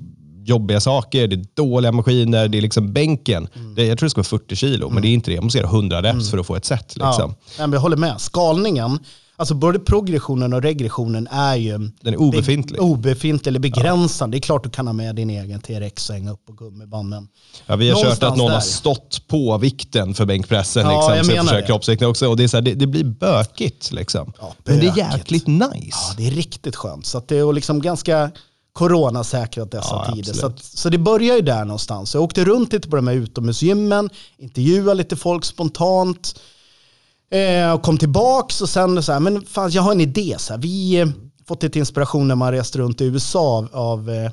jobbiga 0.45 0.81
saker, 0.81 1.29
det 1.29 1.37
är 1.37 1.45
dåliga 1.55 1.93
maskiner, 1.93 2.49
det 2.49 2.59
är 2.59 2.63
liksom 2.63 2.93
bänken. 2.93 3.49
Det, 3.77 3.87
jag 3.87 3.99
tror 3.99 4.07
det 4.07 4.11
ska 4.11 4.19
vara 4.19 4.41
40 4.43 4.57
kilo, 4.57 4.91
men 4.91 5.03
det 5.03 5.09
är 5.09 5.13
inte 5.15 5.31
det. 5.31 5.35
Jag 5.35 5.45
måste 5.45 5.59
göra 5.59 5.69
100 5.69 6.03
reps 6.03 6.31
för 6.31 6.39
att 6.39 6.47
få 6.47 6.57
ett 6.57 6.65
set. 6.65 6.97
Liksom. 6.97 7.35
Ja. 7.59 7.69
Jag 7.73 7.81
håller 7.81 7.97
med. 7.97 8.21
Skalningen, 8.21 8.99
alltså 9.37 9.55
både 9.55 9.79
progressionen 9.79 10.53
och 10.53 10.63
regressionen 10.63 11.27
är 11.31 11.57
ju 11.57 11.79
Den 11.79 12.15
är 12.15 12.17
obefintlig. 12.17 12.79
Be- 12.79 12.85
obefintlig 12.85 13.51
eller 13.51 13.61
begränsande. 13.61 14.35
Det 14.35 14.39
är 14.39 14.41
klart 14.43 14.65
du 14.65 14.71
kan 14.71 14.87
ha 14.87 14.93
med 14.95 15.17
din 15.17 15.31
egen 15.31 15.61
TRX 15.61 16.09
och 16.11 16.15
hänga 16.15 16.33
upp 16.33 16.47
på 16.47 16.53
gummiband. 16.53 17.09
Men 17.09 17.29
Ja, 17.67 17.77
vi 17.77 17.91
har 17.91 17.97
kört 17.97 18.03
Någonstans 18.05 18.33
att 18.33 18.39
någon 18.39 18.47
där. 18.47 18.55
har 18.55 18.61
stått 18.61 19.29
på 19.29 19.59
vikten 19.59 20.15
för 20.15 20.25
bänkpressen. 20.27 20.83
Ja, 20.83 20.91
liksom, 20.97 21.17
jag 21.17 21.27
så 21.27 21.33
menar 21.53 21.67
kroppsvikten 21.67 22.09
också. 22.09 22.29
Och 22.29 22.37
det, 22.37 22.45
är 22.45 22.49
så 22.49 22.57
här, 22.57 22.63
det, 22.63 22.75
det 22.75 22.87
blir 22.87 23.05
bökigt. 23.05 23.93
Liksom. 23.93 24.33
Ja, 24.41 24.53
Men 24.65 24.81
det 24.81 24.87
är 24.87 24.97
jäkligt 24.99 25.47
nice. 25.47 25.69
Ja, 25.91 26.15
det 26.17 26.27
är 26.27 26.31
riktigt 26.31 26.77
skönt. 26.77 27.07
Så 27.07 27.23
det 27.29 27.39
är 27.39 27.53
liksom 27.53 27.83
ganska 27.83 28.31
coronasäkrat 28.73 29.71
dessa 29.71 30.05
Ja, 30.09 30.15
tider. 30.15 30.33
Så, 30.33 30.47
att, 30.47 30.63
så 30.65 30.89
det 30.89 30.99
börjar 30.99 31.37
ju 31.37 31.41
där 31.43 31.65
någonstans. 31.65 32.15
Jag 32.15 32.23
åkte 32.23 32.45
runt 32.45 32.73
lite 32.73 32.89
på 32.89 32.97
de 32.97 33.07
här 33.09 33.15
utomhusgymmen, 33.15 34.11
intervjuade 34.39 34.95
lite 34.95 35.17
folk 35.17 35.45
spontant. 35.45 36.41
Eh, 37.31 37.73
och 37.73 37.83
kom 37.83 37.99
tillbaks 37.99 38.61
och 38.61 38.69
sen 38.69 39.03
så 39.03 39.13
här, 39.13 39.21
men 39.21 39.47
fan 39.47 39.71
jag 39.71 39.83
har 39.83 39.93
en 39.93 40.01
idé. 40.01 40.37
Så 40.39 40.53
här, 40.53 40.61
vi 40.61 41.01
eh, 41.01 41.09
fått 41.49 41.63
lite 41.63 41.79
inspiration 41.79 42.29
när 42.29 42.35
man 42.35 42.53
reste 42.53 42.79
runt 42.79 43.01
i 43.01 43.05
USA 43.05 43.57
av, 43.57 43.69
av, 43.73 44.11
eh, 44.11 44.31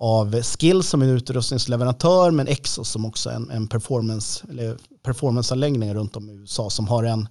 av 0.00 0.42
Skills 0.42 0.88
som 0.88 1.02
är 1.02 1.06
en 1.06 1.16
utrustningsleverantör 1.16 2.30
men 2.30 2.48
Exos 2.48 2.88
som 2.88 3.04
också 3.04 3.30
är 3.30 3.34
en, 3.34 3.50
en 3.50 3.68
performance, 3.68 4.44
eller 4.50 4.76
performanceanläggning 5.04 5.94
runt 5.94 6.16
om 6.16 6.30
i 6.30 6.32
USA 6.32 6.70
som 6.70 6.88
har 6.88 7.04
en, 7.04 7.28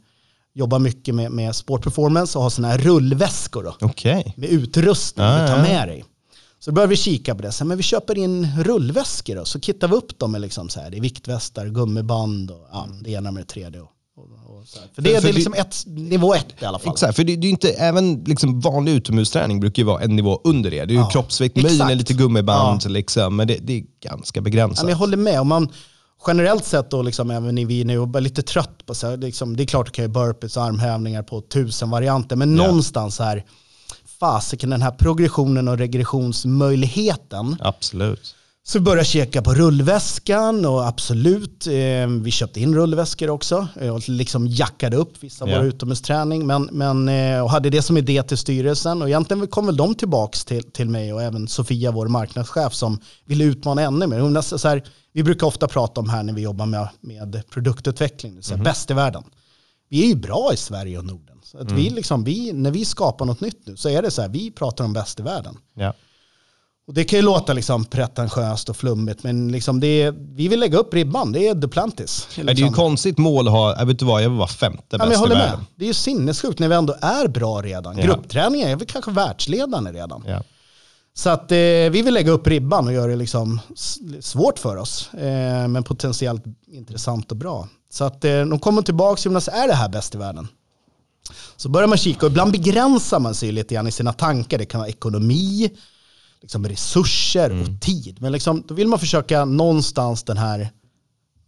jobbar 0.54 0.80
mycket 0.80 1.16
med, 1.16 1.32
med 1.32 1.56
sportperformance 1.56 2.38
och 2.38 2.44
har 2.44 2.50
sådana 2.50 2.74
här 2.74 2.80
rullväskor 2.80 3.64
då, 3.64 3.76
Okej. 3.82 4.34
med 4.38 4.50
utrustning 4.50 5.26
Ja, 5.26 5.42
du 5.42 5.48
tar 5.48 5.62
med 5.62 5.88
dig. 5.88 6.06
Så 6.60 6.72
då 6.72 6.76
började 6.76 6.90
vi 6.90 6.96
kika 6.96 7.36
på 7.36 7.42
det. 7.42 7.52
Så, 7.52 7.66
men 7.66 7.78
vi 7.78 7.84
köper 7.84 8.18
in 8.18 8.48
rullväskor 8.64 9.36
då. 9.36 9.46
Så 9.46 9.60
kittar 9.60 9.88
vi 9.88 9.96
upp 9.96 10.20
dem 10.20 10.32
med 10.32 10.42
liksom 10.42 10.70
så 10.70 10.80
här, 10.80 10.90
det 10.90 10.98
är 10.98 11.02
viktvästar, 11.02 11.68
gummiband 11.68 12.52
och 12.52 12.68
ja, 12.72 12.88
det 13.02 13.12
ena 13.12 13.32
med 13.32 13.44
det 13.44 13.48
tredje. 13.48 13.82
Och, 13.82 13.90
och, 14.18 14.24
och. 14.24 14.68
För 14.96 15.02
det, 15.02 15.10
För- 15.16 15.22
det 15.22 15.30
är 15.30 15.34
liksom 15.34 15.54
ett, 15.54 15.84
nivå 15.88 16.34
ett 16.34 16.46
i 16.62 16.66
alla 16.66 16.80
fall. 16.80 16.94
Exakt, 16.94 17.16
för 17.16 17.24
det, 17.24 17.36
det 17.36 17.42
är 17.42 17.48
ju 17.48 17.50
inte, 17.50 17.70
även 17.70 18.24
liksom 18.24 18.60
vanlig 18.60 18.92
utomhusträning 18.94 19.60
brukar 19.60 19.82
ju 19.82 19.88
vara 19.88 20.02
en 20.02 20.16
nivå 20.16 20.42
under 20.44 20.72
det. 20.72 20.86
Det 20.86 20.92
är 20.94 20.96
ju 20.96 21.00
Ja, 21.02 21.10
kroppsvikt, 21.10 21.56
möjligen 21.64 21.98
lite 21.98 22.14
gummiband, 22.14 22.92
liksom, 22.92 23.36
men 23.36 23.48
det, 23.48 23.58
det 23.62 23.74
är 23.74 23.84
ganska 24.04 24.38
Ja, 24.38 24.42
begränsat. 24.42 24.84
men 24.86 24.90
jag 24.92 24.98
håller 24.98 25.18
med. 25.18 25.42
Om 25.42 25.48
man 25.48 25.70
generellt 26.28 26.66
sett 26.66 26.92
då, 26.92 27.02
liksom, 27.02 27.32
även 27.32 27.58
i 27.58 27.66
vi 27.66 27.84
nu, 27.84 27.94
är 28.02 28.22
lite 28.22 28.42
trött 28.42 28.86
på 28.86 28.96
så 28.96 29.08
här, 29.10 29.18
liksom, 29.18 29.58
det 29.58 29.64
är 29.64 29.68
klart 29.68 29.88
att 29.88 29.94
du 29.94 29.96
kan 29.96 30.06
ju 30.06 30.10
burpees 30.12 30.58
och 30.58 30.64
armhävningar 30.64 31.24
på 31.24 31.42
tusen 31.42 31.90
varianter, 31.90 32.36
men 32.36 32.58
Ja. 32.58 32.64
någonstans 32.68 33.20
här, 33.20 33.46
fasiken 34.20 34.70
den 34.70 34.82
här 34.82 34.92
progressionen 34.92 35.68
och 35.68 35.78
regressionsmöjligheten. 35.78 37.56
Absolut. 37.60 38.36
Så 38.64 38.80
vi 38.80 38.84
började 38.84 39.06
kika 39.06 39.42
på 39.42 39.54
rullväskan 39.54 40.66
och 40.66 40.88
absolut, 40.88 41.68
eh, 41.68 42.08
vi 42.22 42.32
köpte 42.32 42.60
in 42.60 42.76
rullväskor 42.76 43.30
också 43.30 43.68
eh, 43.82 43.96
och 43.96 44.10
liksom 44.10 44.48
jackade 44.48 44.98
upp 44.98 45.24
vissa 45.24 45.50
Ja. 45.50 45.56
våra 45.58 45.66
utomhusträning 45.68 46.48
men, 46.48 46.70
men, 46.72 47.10
eh, 47.10 47.44
och 47.44 47.50
hade 47.50 47.70
det 47.70 47.82
som 47.82 47.98
idé 47.98 48.24
till 48.24 48.38
styrelsen 48.38 49.02
och 49.02 49.08
egentligen 49.08 49.48
kom 49.48 49.66
väl 49.66 49.78
de 49.78 49.96
tillbaka 49.96 50.38
till, 50.46 50.72
till 50.72 50.90
mig 50.90 51.14
och 51.14 51.22
även 51.22 51.48
Sofia, 51.48 51.92
vår 51.92 52.08
marknadschef 52.08 52.74
som 52.74 53.00
ville 53.26 53.44
utmana 53.44 53.82
ännu 53.82 54.08
mer. 54.08 54.20
Hon 54.20 54.44
så 54.44 54.68
här, 54.68 54.84
vi 55.14 55.24
brukar 55.24 55.48
ofta 55.48 55.68
prata 55.68 56.02
om 56.02 56.10
här 56.10 56.24
när 56.24 56.34
vi 56.34 56.42
jobbar 56.42 56.66
med, 56.66 56.88
med 57.02 57.44
produktutveckling, 57.50 58.44
så 58.44 58.56
här, 58.56 58.64
bäst 58.64 58.92
i 58.92 58.94
världen. 58.94 59.24
Vi 59.90 60.04
är 60.04 60.08
ju 60.08 60.16
bra 60.16 60.50
i 60.54 60.58
Sverige 60.58 60.98
och 60.98 61.06
Norden. 61.06 61.38
Så 61.44 61.58
att 61.58 61.72
vi 61.72 61.90
liksom, 61.90 62.24
vi, 62.24 62.54
när 62.54 62.72
vi 62.72 62.86
skapar 62.86 63.26
något 63.26 63.42
nytt 63.42 63.68
nu 63.68 63.78
så 63.78 63.90
är 63.90 64.02
det 64.02 64.12
så 64.12 64.22
här, 64.22 64.30
vi 64.30 64.52
pratar 64.52 64.86
om 64.86 64.94
bäst 64.94 65.20
i 65.20 65.24
världen. 65.24 65.58
Ja. 65.74 65.94
Och 66.92 66.96
det 66.96 67.04
kan 67.04 67.20
ju 67.20 67.26
låta 67.26 67.54
liksom 67.54 67.86
pretentiöst 67.86 68.70
och 68.70 68.78
flummigt, 68.78 69.24
men 69.24 69.52
liksom 69.52 69.80
det 69.80 69.88
är, 70.02 70.12
vi 70.36 70.48
vill 70.48 70.60
lägga 70.60 70.78
upp 70.78 70.94
ribban. 70.94 71.32
Det 71.32 71.48
är 71.48 71.56
Duplantis. 71.56 72.28
Men 72.38 72.46
Det 72.46 72.52
är 72.52 72.56
ju 72.56 72.64
Liksom. 72.64 72.74
ett 72.74 72.76
konstigt 72.76 73.18
mål 73.18 73.48
att 73.48 73.54
ha, 73.54 73.70
jag 73.80 73.86
vet 73.86 73.94
inte 73.94 74.06
vad, 74.06 74.24
jag 74.24 74.30
vill 74.30 74.38
vara 74.38 74.48
femte 74.48 74.84
Ja, 74.90 74.98
men 74.98 75.10
bäst 75.10 75.12
jag 75.12 75.18
i 75.18 75.22
håller 75.30 75.36
med. 75.36 75.46
världen. 75.50 75.66
Det 75.76 75.86
är 75.86 75.88
ju 75.88 75.94
sinnessjukt 75.94 76.60
när 76.60 76.68
vi 76.68 76.76
ändå 76.76 76.96
är 77.02 77.28
bra 77.28 77.62
redan. 77.62 77.98
Ja. 77.98 78.04
Gruppträningar 78.06 78.70
är 78.70 78.76
vi 78.76 78.86
kanske 78.86 79.12
världsledande 79.12 79.92
redan. 79.92 80.24
Ja. 80.28 80.44
Så 81.14 81.30
att 81.30 81.52
eh, 81.52 81.58
vi 81.58 82.02
vill 82.02 82.14
lägga 82.14 82.32
upp 82.32 82.48
ribban 82.48 82.88
och 82.88 82.94
göra 82.94 83.08
det 83.08 83.16
liksom 83.16 83.60
svårt 84.20 84.60
för 84.60 84.78
oss. 84.78 85.14
Eh, 85.14 85.68
men 85.68 85.84
potentiellt 85.84 86.44
intressant 86.72 87.32
och 87.32 87.38
bra. 87.38 87.68
Så 87.92 88.04
att 88.04 88.26
eh, 88.26 88.32
de 88.46 88.60
kommer 88.60 88.82
tillbaka 88.82 89.22
säger, 89.42 89.64
är 89.64 89.68
det 89.68 89.74
här 89.74 89.90
bäst 89.90 90.16
i 90.16 90.18
världen? 90.18 90.48
Så 91.58 91.70
börjar 91.70 91.88
man 91.88 91.98
kika 91.98 92.26
och 92.26 92.32
ibland 92.32 92.52
begränsar 92.52 93.20
man 93.20 93.36
sig 93.36 93.52
lite 93.52 93.74
grann 93.76 93.88
i 93.88 93.92
sina 93.92 94.14
tankar. 94.14 94.58
Det 94.58 94.66
kan 94.66 94.80
vara 94.80 94.90
ekonomi, 94.90 95.70
liksom 96.42 96.66
resurser 96.68 97.50
Mm. 97.50 97.62
och 97.76 97.82
tid. 97.82 98.18
Men 98.22 98.32
liksom, 98.32 98.64
då 98.68 98.74
vill 98.74 98.88
man 98.88 99.00
försöka 99.00 99.46
någonstans 99.46 100.24
den 100.24 100.38
här 100.38 100.70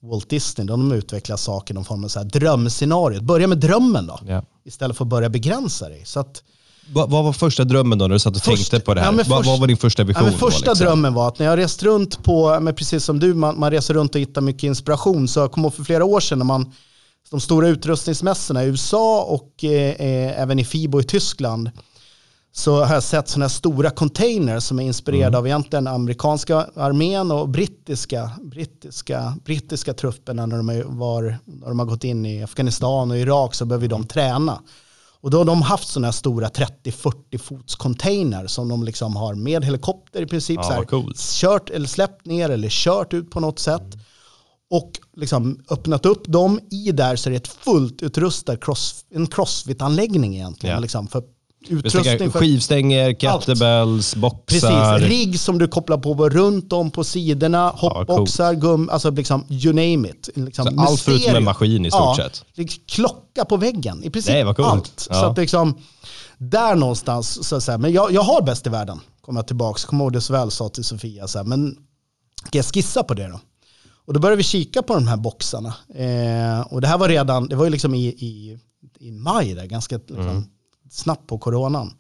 Walt 0.01 0.29
Disney, 0.29 0.67
de 0.67 0.91
utvecklar 0.91 1.37
saker 1.37 1.73
i 1.73 1.75
någon 1.75 1.85
form 1.85 2.03
av 2.03 2.07
så 2.07 2.19
här 2.19 2.25
drömscenariot. 2.25 3.21
Börja 3.23 3.47
med 3.47 3.57
drömmen 3.57 4.07
då, 4.07 4.19
Ja. 4.27 4.43
istället 4.65 4.97
för 4.97 5.05
att 5.05 5.09
börja 5.09 5.29
begränsa 5.29 5.89
dig. 5.89 6.01
Så 6.05 6.19
att, 6.19 6.43
Vad, 6.93 7.09
vad 7.09 7.23
var 7.23 7.33
första 7.33 7.63
drömmen 7.63 7.97
då 7.97 8.07
när 8.07 8.13
du 8.15 8.19
satt 8.19 8.35
och 8.35 8.41
Först- 8.43 8.71
tänkte 8.71 8.79
på 8.85 8.93
det 8.93 9.01
här? 9.01 9.07
ja, 9.07 9.11
men 9.11 9.25
vad, 9.29 9.37
först- 9.39 9.47
vad 9.49 9.59
var 9.59 9.67
din 9.67 9.77
första 9.77 10.01
Ja, 10.01 10.05
vision? 10.07 10.23
men 10.23 10.33
första 10.33 10.65
då, 10.65 10.71
liksom? 10.71 10.85
drömmen 10.87 11.13
var 11.13 11.27
att 11.27 11.39
när 11.39 11.45
jag 11.45 11.57
rest 11.57 11.83
runt 11.83 12.23
på, 12.23 12.59
men 12.59 12.75
precis 12.75 13.03
som 13.03 13.19
du, 13.19 13.33
man, 13.33 13.59
man 13.59 13.71
reser 13.71 13.93
runt 13.93 14.15
och 14.15 14.21
hittar 14.21 14.41
mycket 14.41 14.63
inspiration. 14.63 15.27
Så 15.27 15.39
jag 15.39 15.51
kom 15.51 15.63
ihåg 15.63 15.73
för 15.73 15.83
flera 15.83 16.05
år 16.05 16.19
sedan 16.19 16.37
när 16.37 16.45
man, 16.45 16.71
de 17.31 17.39
stora 17.39 17.67
utrustningsmässorna 17.67 18.63
i 18.63 18.67
USA 18.67 19.21
och 19.23 19.63
eh, 19.63 19.71
eh, 19.89 20.41
även 20.41 20.59
i 20.59 20.65
FIBO 20.65 20.99
i 20.99 21.03
Tyskland, 21.03 21.71
så 22.55 22.83
har 22.83 22.93
jag 22.93 23.03
sett 23.03 23.27
sådana 23.29 23.43
här 23.45 23.49
stora 23.49 23.89
containers 23.89 24.63
som 24.63 24.79
är 24.79 24.83
inspirerade 24.83 25.27
Mm. 25.27 25.37
av 25.39 25.47
egentligen 25.47 25.87
amerikanska 25.87 26.57
armén 26.75 27.31
och 27.31 27.49
brittiska, 27.49 28.31
brittiska, 28.41 29.37
brittiska 29.45 29.93
trupperna 29.93 30.45
när 30.45 30.57
de, 30.57 30.97
var, 30.97 31.37
när 31.45 31.67
de 31.67 31.79
har 31.79 31.85
gått 31.85 32.03
in 32.03 32.25
i 32.25 32.43
Afghanistan 32.43 33.11
och 33.11 33.17
Irak 33.17 33.55
så 33.55 33.65
behöver 33.65 33.85
Mm. 33.87 34.01
de 34.01 34.07
träna. 34.07 34.61
Och 35.21 35.29
då 35.31 35.37
har 35.37 35.45
de 35.45 35.61
haft 35.61 35.87
sådana 35.87 36.07
här 36.07 36.11
stora 36.11 36.47
30-40 36.49 37.37
fots 37.37 37.75
container 37.75 38.47
som 38.47 38.69
de 38.69 38.83
liksom 38.83 39.15
har 39.15 39.33
med 39.35 39.65
helikopter 39.65 40.21
i 40.21 40.25
princip 40.25 40.55
Ja, 40.57 40.63
så 40.63 40.69
här, 40.69 40.77
vad 40.77 40.89
coolt. 40.89 41.17
kört 41.19 41.69
eller 41.69 41.87
släppt 41.87 42.25
ner 42.25 42.49
eller 42.49 42.69
kört 42.69 43.13
ut 43.13 43.31
på 43.31 43.39
något 43.39 43.59
sätt. 43.59 43.93
Och 44.69 44.91
liksom 45.15 45.59
öppnat 45.69 46.05
upp 46.05 46.27
dem. 46.27 46.59
I 46.71 46.91
där 46.91 47.15
så 47.15 47.29
är 47.29 47.31
det 47.31 47.37
ett 47.37 47.47
fullt 47.47 48.01
utrustad 48.01 48.57
cross, 48.57 49.05
en 49.13 49.27
crossfit-anläggning 49.27 50.35
egentligen. 50.35 50.73
Ja. 50.75 50.79
Liksom 50.79 51.07
för 51.07 51.23
utrustning 51.69 52.31
för 52.31 52.39
skivstänger, 52.39 53.13
kettlebells, 53.13 54.15
boxar. 54.15 54.95
Precis, 54.99 55.09
rigg 55.09 55.39
som 55.39 55.57
du 55.57 55.67
kopplar 55.67 55.97
på 55.97 56.29
runt 56.29 56.73
om 56.73 56.91
på 56.91 57.03
sidorna, 57.03 57.69
hoppboxar, 57.69 58.53
gum, 58.53 58.89
alltså 58.89 59.11
liksom 59.11 59.45
you 59.49 59.73
name 59.73 60.09
it. 60.09 60.29
Liksom 60.35 60.79
allt 60.79 61.01
förutom 61.01 61.35
en 61.35 61.43
maskin 61.43 61.85
i 61.85 61.91
stort 61.91 62.01
ja, 62.01 62.15
sett. 62.17 62.45
är 62.55 62.87
klocka 62.87 63.45
på 63.45 63.57
väggen, 63.57 64.03
i 64.03 64.09
princip 64.09 64.33
Nej, 64.33 64.43
vad 64.43 64.55
coolt. 64.55 64.69
allt. 64.69 65.07
Ja. 65.09 65.15
Så 65.15 65.25
att 65.25 65.37
liksom, 65.37 65.77
där 66.37 66.75
någonstans, 66.75 67.47
så 67.47 67.55
att 67.55 67.63
säga, 67.63 67.77
men 67.77 67.91
jag, 67.91 68.11
jag 68.11 68.21
har 68.21 68.41
bäst 68.41 68.67
i 68.67 68.69
världen, 68.69 68.99
kommer 69.21 69.39
jag 69.39 69.47
tillbaka, 69.47 69.87
kommer 69.87 70.03
ihåg 70.03 70.13
det 70.13 70.21
så 70.21 70.33
väl 70.33 70.51
sa 70.51 70.69
till 70.69 70.83
Sofia, 70.83 71.27
så 71.27 71.37
här, 71.39 71.45
men 71.45 71.75
ska 72.47 72.57
jag 72.57 72.65
skissa 72.65 73.03
på 73.03 73.13
det 73.13 73.27
då? 73.27 73.39
Och 74.05 74.13
då 74.13 74.19
började 74.19 74.37
vi 74.37 74.43
kika 74.43 74.81
på 74.81 74.93
de 74.93 75.07
här 75.07 75.17
boxarna. 75.17 75.73
Eh, 75.95 76.61
och 76.73 76.81
det 76.81 76.87
här 76.87 76.97
var 76.97 77.09
redan, 77.09 77.47
det 77.47 77.55
var 77.55 77.63
ju 77.65 77.69
liksom 77.71 77.95
i, 77.95 78.05
i, 78.07 78.57
i 78.99 79.11
maj 79.11 79.53
där, 79.53 79.65
ganska 79.65 79.97
liksom, 79.97 80.19
Mm. 80.29 80.43
Snabbt 80.93 81.27
på 81.27 81.37
coronan. 81.37 81.93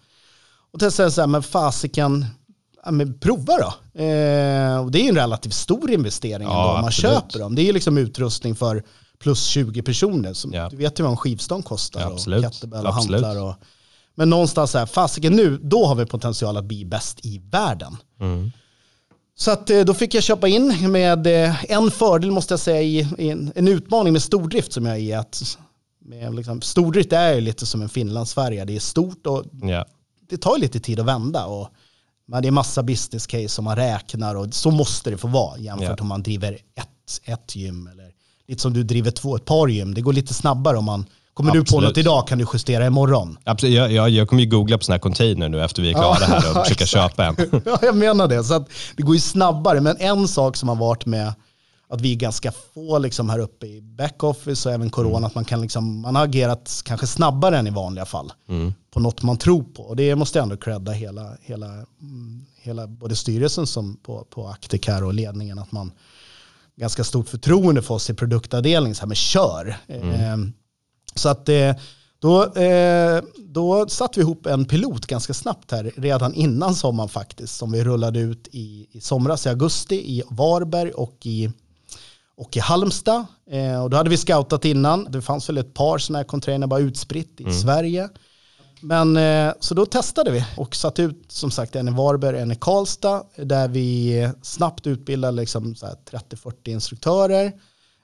Och 0.71 0.79
då 0.79 0.91
säger 0.91 1.05
jag 1.05 1.13
så 1.13 1.21
här, 1.21 1.27
men 1.27 1.43
fasiken, 1.43 2.25
ja, 2.85 2.91
men 2.91 3.19
prova 3.19 3.53
då. 3.57 4.01
Eh, 4.01 4.77
och 4.77 4.91
det 4.91 4.99
är 4.99 5.03
ju 5.03 5.09
en 5.09 5.15
relativt 5.15 5.53
stor 5.53 5.91
investering 5.91 6.47
Ja, 6.47 6.61
ändå 6.61 6.73
man 6.73 6.85
absolut. 6.85 7.13
köper 7.15 7.39
dem. 7.39 7.55
Det 7.55 7.61
är 7.61 7.65
ju 7.65 7.71
liksom 7.73 7.97
utrustning 7.97 8.55
för 8.55 8.83
plus 9.19 9.43
20 9.45 9.81
personer. 9.81 10.33
Som, 10.33 10.53
Ja. 10.53 10.69
Du 10.69 10.75
vet 10.77 10.99
ju 10.99 11.03
vad 11.03 11.11
en 11.11 11.17
skivstång 11.17 11.63
kostar 11.63 12.01
Ja, 12.01 12.09
och 12.09 12.19
kettlebell 12.19 12.85
och 12.87 12.93
hantlar. 12.93 13.41
Och, 13.41 13.55
men 14.15 14.29
någonstans 14.29 14.71
så 14.71 14.77
här, 14.77 14.85
fasiken 14.85 15.33
nu, 15.33 15.57
då 15.61 15.85
har 15.85 15.95
vi 15.95 16.05
potential 16.05 16.57
att 16.57 16.65
bli 16.65 16.85
bäst 16.85 17.25
i 17.25 17.41
världen. 17.51 17.97
Mm. 18.19 18.51
Så 19.35 19.51
att, 19.51 19.69
eh, 19.69 19.81
då 19.81 19.93
fick 19.93 20.13
jag 20.13 20.23
köpa 20.23 20.47
in 20.47 20.91
med 20.91 21.27
eh, 21.27 21.71
en 21.71 21.91
fördel 21.91 22.31
måste 22.31 22.53
jag 22.53 22.59
säga 22.59 22.81
i 22.81 23.29
en, 23.29 23.51
en 23.55 23.67
utmaning 23.67 24.13
med 24.13 24.21
stordrift 24.23 24.73
som 24.73 24.85
jag 24.85 24.95
är 24.95 24.99
i. 25.01 25.13
Att 25.13 25.57
med 26.05 26.35
liksom, 26.35 26.61
stordrift 26.61 27.13
är 27.13 27.33
ju 27.33 27.41
lite 27.41 27.65
som 27.65 27.81
en 27.81 27.89
Finlandsfärja. 27.89 28.65
Det 28.65 28.75
är 28.75 28.79
stort 28.79 29.27
och 29.27 29.43
Ja. 29.61 29.85
det 30.29 30.37
tar 30.37 30.57
lite 30.57 30.79
tid 30.79 30.99
att 30.99 31.05
vända. 31.05 31.45
Och, 31.45 31.67
men 32.27 32.41
det 32.41 32.47
är 32.47 32.51
massa 32.51 32.83
business 32.83 33.27
case 33.27 33.47
som 33.49 33.65
man 33.65 33.75
räknar 33.75 34.35
och 34.35 34.53
så 34.53 34.71
måste 34.71 35.09
det 35.09 35.17
få 35.17 35.27
vara 35.27 35.57
jämfört 35.57 35.87
Ja. 35.89 36.01
om 36.01 36.07
man 36.07 36.23
driver 36.23 36.53
ett, 36.53 37.19
ett 37.23 37.55
gym. 37.55 37.87
Eller 37.87 38.09
lite 38.47 38.61
som 38.61 38.73
du 38.73 38.83
driver 38.83 39.11
två, 39.11 39.35
ett 39.35 39.45
par 39.45 39.67
gym. 39.67 39.93
Det 39.93 40.01
går 40.01 40.13
lite 40.13 40.33
snabbare 40.33 40.77
om 40.77 40.85
man, 40.85 41.05
kommer 41.33 41.51
du 41.51 41.59
på 41.59 41.61
Absolut. 41.61 41.89
något 41.89 41.97
idag 41.97 42.27
kan 42.27 42.37
du 42.37 42.45
justera 42.53 42.85
imorgon. 42.85 43.37
Absolut. 43.43 43.75
Jag, 43.75 43.91
jag, 43.91 44.09
jag 44.09 44.27
kommer 44.29 44.43
ju 44.43 44.49
googla 44.49 44.77
på 44.77 44.83
sådana 44.83 44.95
här 44.95 44.99
container 45.01 45.49
nu 45.49 45.63
efter 45.63 45.81
vi 45.81 45.89
är 45.89 45.93
klara 45.93 46.13
här 46.25 46.49
och 46.57 46.63
försöka 46.65 46.85
köpa 46.85 47.25
en. 47.25 47.35
Ja, 47.65 47.79
jag 47.81 47.95
menar 47.95 48.27
det. 48.27 48.43
Så 48.43 48.65
det 48.97 49.03
går 49.03 49.15
ju 49.15 49.21
snabbare. 49.21 49.81
Men 49.81 49.97
en 49.99 50.27
sak 50.27 50.55
som 50.57 50.69
har 50.69 50.75
varit 50.75 51.05
med 51.05 51.33
att 51.93 52.01
vi 52.01 52.11
är 52.11 52.15
ganska 52.15 52.51
få 52.51 52.99
liksom 52.99 53.29
här 53.29 53.39
uppe 53.39 53.65
i 53.67 53.81
backoffice 53.81 54.65
och 54.69 54.73
även 54.75 54.89
corona, 54.89 55.17
Mm. 55.17 55.23
att 55.23 55.35
man, 55.35 55.45
kan 55.45 55.61
liksom, 55.61 55.99
man 56.01 56.15
har 56.15 56.23
agerat 56.23 56.81
kanske 56.85 57.07
snabbare 57.07 57.57
än 57.57 57.67
i 57.67 57.69
vanliga 57.69 58.05
fall 58.05 58.33
Mm. 58.49 58.73
på 58.91 58.99
något 58.99 59.21
man 59.23 59.37
tror 59.37 59.63
på. 59.63 59.83
Och 59.83 59.95
det 59.95 60.15
måste 60.15 60.37
jag 60.39 60.43
ändå 60.43 60.57
credda 60.57 60.91
hela, 60.91 61.37
hela, 61.41 61.67
mm, 62.01 62.45
hela 62.61 62.87
både 62.87 63.15
styrelsen 63.15 63.67
som 63.67 63.95
på, 63.97 64.25
på 64.29 64.47
Actic 64.47 64.87
här 64.87 65.03
och 65.03 65.13
ledningen, 65.13 65.59
att 65.59 65.71
man 65.71 65.91
ganska 66.75 67.03
stort 67.03 67.29
förtroende 67.29 67.81
för 67.81 67.93
oss 67.93 68.09
i 68.09 68.13
produktavdelningen, 68.13 68.95
så 68.95 69.01
här 69.01 69.07
med 69.07 69.17
kör. 69.17 69.75
Eh, 69.87 70.37
så 71.15 71.29
att 71.29 71.49
eh, 71.49 71.75
då, 72.19 72.53
eh, 72.53 73.23
då 73.37 73.87
satte 73.89 74.19
vi 74.19 74.23
ihop 74.23 74.45
en 74.45 74.65
pilot 74.65 75.05
ganska 75.05 75.33
snabbt 75.33 75.71
här, 75.71 75.91
redan 75.97 76.33
innan 76.33 76.75
sommaren 76.75 77.09
faktiskt, 77.09 77.55
som 77.55 77.71
vi 77.71 77.83
rullade 77.83 78.19
ut 78.19 78.47
i, 78.51 78.87
i 78.91 79.01
somras 79.01 79.45
i 79.45 79.49
augusti 79.49 79.95
i 79.95 80.23
Varberg 80.29 80.91
och 80.91 81.17
i, 81.25 81.51
och 82.37 82.57
i 82.57 82.59
Halmstad. 82.59 83.25
Eh, 83.51 83.83
och 83.83 83.89
då 83.89 83.97
hade 83.97 84.09
vi 84.09 84.17
scoutat 84.17 84.65
innan, 84.65 85.11
det 85.11 85.21
fanns 85.21 85.49
väl 85.49 85.57
ett 85.57 85.73
par 85.73 85.97
sådana 85.97 86.19
här 86.19 86.23
container 86.25 86.67
bara 86.67 86.79
utspritt 86.79 87.41
i 87.41 87.53
Sverige. 87.53 88.09
Men 88.81 89.17
eh, 89.17 89.53
så 89.59 89.73
då 89.73 89.85
testade 89.85 90.31
vi 90.31 90.45
och 90.57 90.75
satte 90.75 91.01
ut 91.01 91.25
som 91.27 91.51
sagt 91.51 91.75
en 91.75 91.87
i 91.87 91.91
Varberg, 91.91 92.39
en 92.39 92.51
i 92.51 92.55
Karlstad 92.55 93.23
där 93.35 93.67
vi 93.67 94.29
snabbt 94.41 94.87
utbildade 94.87 95.37
liksom 95.37 95.75
så 95.75 95.85
här 95.85 95.95
30-40 96.11 96.53
instruktörer 96.69 97.51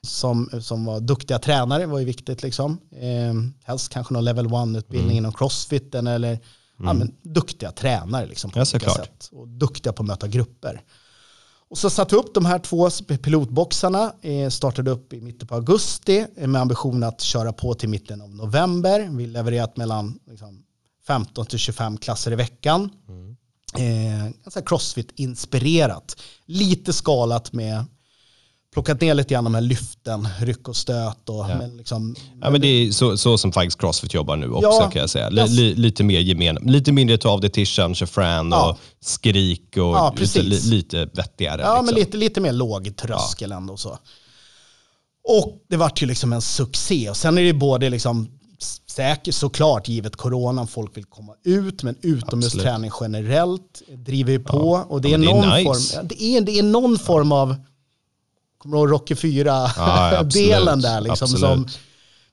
som, 0.07 0.49
som 0.61 0.85
var 0.85 0.99
duktiga 0.99 1.39
tränare, 1.39 1.85
var 1.85 1.99
ju 1.99 2.05
viktigt 2.05 2.43
liksom. 2.43 2.79
Eh, 2.91 3.33
helst 3.63 3.89
kanske 3.89 4.13
någon 4.13 4.25
level 4.25 4.47
1-utbildning 4.47 5.17
inom 5.17 5.33
crossfiten 5.33 6.07
eller 6.07 6.39
ja, 6.83 6.93
men, 6.93 7.15
duktiga 7.21 7.71
tränare 7.71 8.25
liksom, 8.25 8.51
på 8.51 8.59
Ja, 8.59 8.61
olika 8.61 8.79
såklart. 8.79 8.97
sätt. 8.97 9.29
Och 9.31 9.47
duktiga 9.47 9.93
på 9.93 10.03
att 10.03 10.07
möta 10.07 10.27
grupper. 10.27 10.81
Och 11.69 11.77
så 11.77 11.89
satte 11.89 12.15
upp 12.15 12.33
de 12.33 12.45
här 12.45 12.59
två 12.59 12.89
pilotboxarna, 13.21 14.13
eh, 14.21 14.49
startade 14.49 14.91
upp 14.91 15.13
i 15.13 15.21
mitten 15.21 15.47
på 15.47 15.55
augusti 15.55 16.25
eh, 16.35 16.47
med 16.47 16.61
ambition 16.61 17.03
att 17.03 17.21
köra 17.21 17.53
på 17.53 17.73
till 17.73 17.89
mitten 17.89 18.21
av 18.21 18.35
november. 18.35 19.09
Vi 19.11 19.27
levererat 19.27 19.77
mellan 19.77 20.19
liksom, 20.27 20.63
15 21.07 21.45
till 21.45 21.59
25 21.59 21.97
klasser 21.97 22.31
i 22.31 22.35
veckan. 22.35 22.89
Eh, 23.77 24.31
ganska 24.43 24.61
crossfit-inspirerat. 24.61 26.15
Lite 26.45 26.93
skalat 26.93 27.53
med 27.53 27.85
plockat 28.73 29.01
ner 29.01 29.13
lite 29.13 29.33
grann 29.33 29.43
de 29.43 29.53
här 29.53 29.61
lyften, 29.61 30.27
ryck 30.39 30.67
och 30.67 30.75
stöt. 30.75 31.29
Och, 31.29 31.35
Ja. 31.49 31.57
men 31.57 31.77
liksom, 31.77 32.15
Ja, 32.41 32.49
men 32.49 32.61
det 32.61 32.67
är 32.67 32.91
så, 32.91 33.17
så 33.17 33.37
som 33.37 33.51
faktiskt 33.51 33.79
Crossfit 33.79 34.13
jobbar 34.13 34.35
nu 34.35 34.49
också 34.51 34.69
Ja, 34.81 34.89
kan 34.91 34.99
jag 34.99 35.09
säga. 35.09 35.31
Yes. 35.31 35.49
li, 35.51 35.75
lite 35.75 36.03
mer 36.03 36.19
gemen, 36.19 36.55
lite 36.65 36.91
mindre 36.91 37.29
av 37.29 37.41
det 37.41 37.49
Tishan, 37.49 37.95
Chafran 37.95 38.51
Ja. 38.51 38.69
och 38.69 38.77
skrik 39.05 39.67
och 39.77 39.81
Ja, 39.81 40.15
lite, 40.17 40.41
lite 40.43 41.05
vettigare. 41.13 41.61
Ja, 41.61 41.67
liksom. 41.73 41.85
men 41.85 41.95
lite, 41.95 42.17
lite 42.17 42.41
mer 42.41 42.51
låg 42.51 42.95
tröskel 42.97 43.51
ändå. 43.51 43.77
Så. 43.77 43.97
Och 45.27 45.57
det 45.69 45.77
vart 45.77 46.01
ju 46.01 46.05
liksom 46.05 46.33
en 46.33 46.41
succé. 46.41 47.09
Och 47.09 47.17
sen 47.17 47.37
är 47.37 47.43
det 47.43 47.53
både 47.53 47.89
liksom 47.89 48.27
säkert 48.87 49.35
såklart 49.35 49.87
givet 49.87 50.15
coronan, 50.15 50.67
folk 50.67 50.97
vill 50.97 51.03
komma 51.05 51.33
ut, 51.43 51.83
men 51.83 51.95
utomhusträning 52.01 52.91
generellt 53.01 53.81
driver 54.05 54.31
ju 54.31 54.39
på. 54.39 54.85
Och 54.89 55.01
det, 55.01 55.09
Ja, 55.09 55.15
är 55.17 55.19
det 55.19 55.25
är 55.25 55.35
någon 55.35 55.49
nice. 55.57 55.63
form, 55.63 55.79
ja, 55.93 56.03
det, 56.03 56.23
är, 56.23 56.41
det 56.41 56.59
är 56.59 56.63
någon 56.63 56.99
form 56.99 57.31
av, 57.31 57.55
kommer 58.59 58.77
du 58.77 58.81
ihåg 58.83 58.91
Rocky 58.91 59.15
Ja, 59.45 59.71
absolut. 60.19 60.35
4-delen 60.35 60.81
där 60.81 61.01
liksom. 61.01 61.25
Absolut. 61.25 61.39
Som 61.39 61.67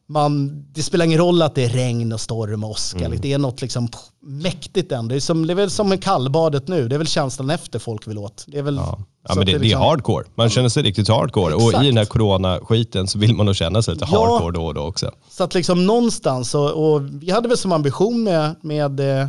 man, 0.08 0.64
det 0.72 0.82
spelar 0.82 1.04
ingen 1.04 1.18
roll 1.18 1.42
att 1.42 1.54
det 1.54 1.64
är 1.64 1.68
regn 1.68 2.12
och 2.12 2.20
storm 2.20 2.64
och 2.64 2.70
åska. 2.70 3.04
Mm. 3.04 3.20
Det 3.20 3.32
är 3.32 3.38
något 3.38 3.62
liksom 3.62 3.88
mäktigt 4.22 4.92
ändå. 4.92 5.08
Det 5.08 5.16
är, 5.16 5.20
som, 5.20 5.46
det 5.46 5.52
är 5.52 5.54
väl 5.54 5.70
som 5.70 5.88
med 5.88 6.02
kallbadet 6.02 6.68
nu. 6.68 6.88
Det 6.88 6.96
är 6.96 6.98
väl 6.98 7.06
känslan 7.06 7.50
efter 7.50 7.78
folk 7.78 8.06
vill 8.08 8.18
åt. 8.18 8.44
Det 8.48 8.58
är 8.58 8.62
väl, 8.62 8.76
Ja. 8.76 8.98
Ja, 9.28 9.34
men 9.34 9.40
att 9.40 9.46
det, 9.46 9.52
det 9.52 9.56
är 9.56 9.58
liksom- 9.58 9.80
hardcore. 9.82 10.24
Man 10.34 10.50
känner 10.50 10.68
sig 10.68 10.82
riktigt 10.82 11.08
hardcore. 11.08 11.54
Och 11.54 11.62
Exakt. 11.62 11.84
i 11.84 11.86
den 11.86 11.96
här 11.96 12.04
coronaskiten 12.04 13.08
så 13.08 13.18
vill 13.18 13.34
man 13.34 13.46
nog 13.46 13.56
känna 13.56 13.82
sig 13.82 13.94
lite 13.94 14.06
Ja. 14.12 14.18
hardcore 14.32 14.52
då 14.54 14.66
och 14.66 14.74
då 14.74 14.80
också. 14.80 15.10
Så 15.30 15.44
att 15.44 15.54
liksom 15.54 15.86
någonstans, 15.86 16.54
och, 16.54 16.92
och 16.94 17.02
vi 17.22 17.30
hade 17.30 17.48
väl 17.48 17.58
som 17.58 17.72
ambition 17.72 18.22
med, 18.24 18.54
med, 18.62 19.00
eh, 19.20 19.28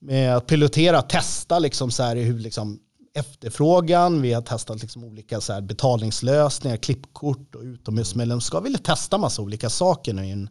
med 0.00 0.36
att 0.36 0.46
pilotera, 0.46 1.02
testa 1.02 1.58
liksom 1.58 1.90
så 1.90 2.02
här 2.02 2.16
hur 2.16 2.38
liksom 2.38 2.78
efterfrågan, 3.14 4.22
vi 4.22 4.32
har 4.32 4.42
testat 4.42 4.80
liksom 4.80 5.04
olika 5.04 5.40
så 5.40 5.60
betalningslösningar, 5.60 6.76
klippkort 6.76 7.54
och 7.54 7.62
utomhusmedlemskap. 7.62 8.62
Vi 8.62 8.64
ville 8.64 8.78
testa 8.78 9.18
massa 9.18 9.42
olika 9.42 9.70
saker 9.70 10.12
nu. 10.14 10.26
i 10.26 10.30
en- 10.30 10.48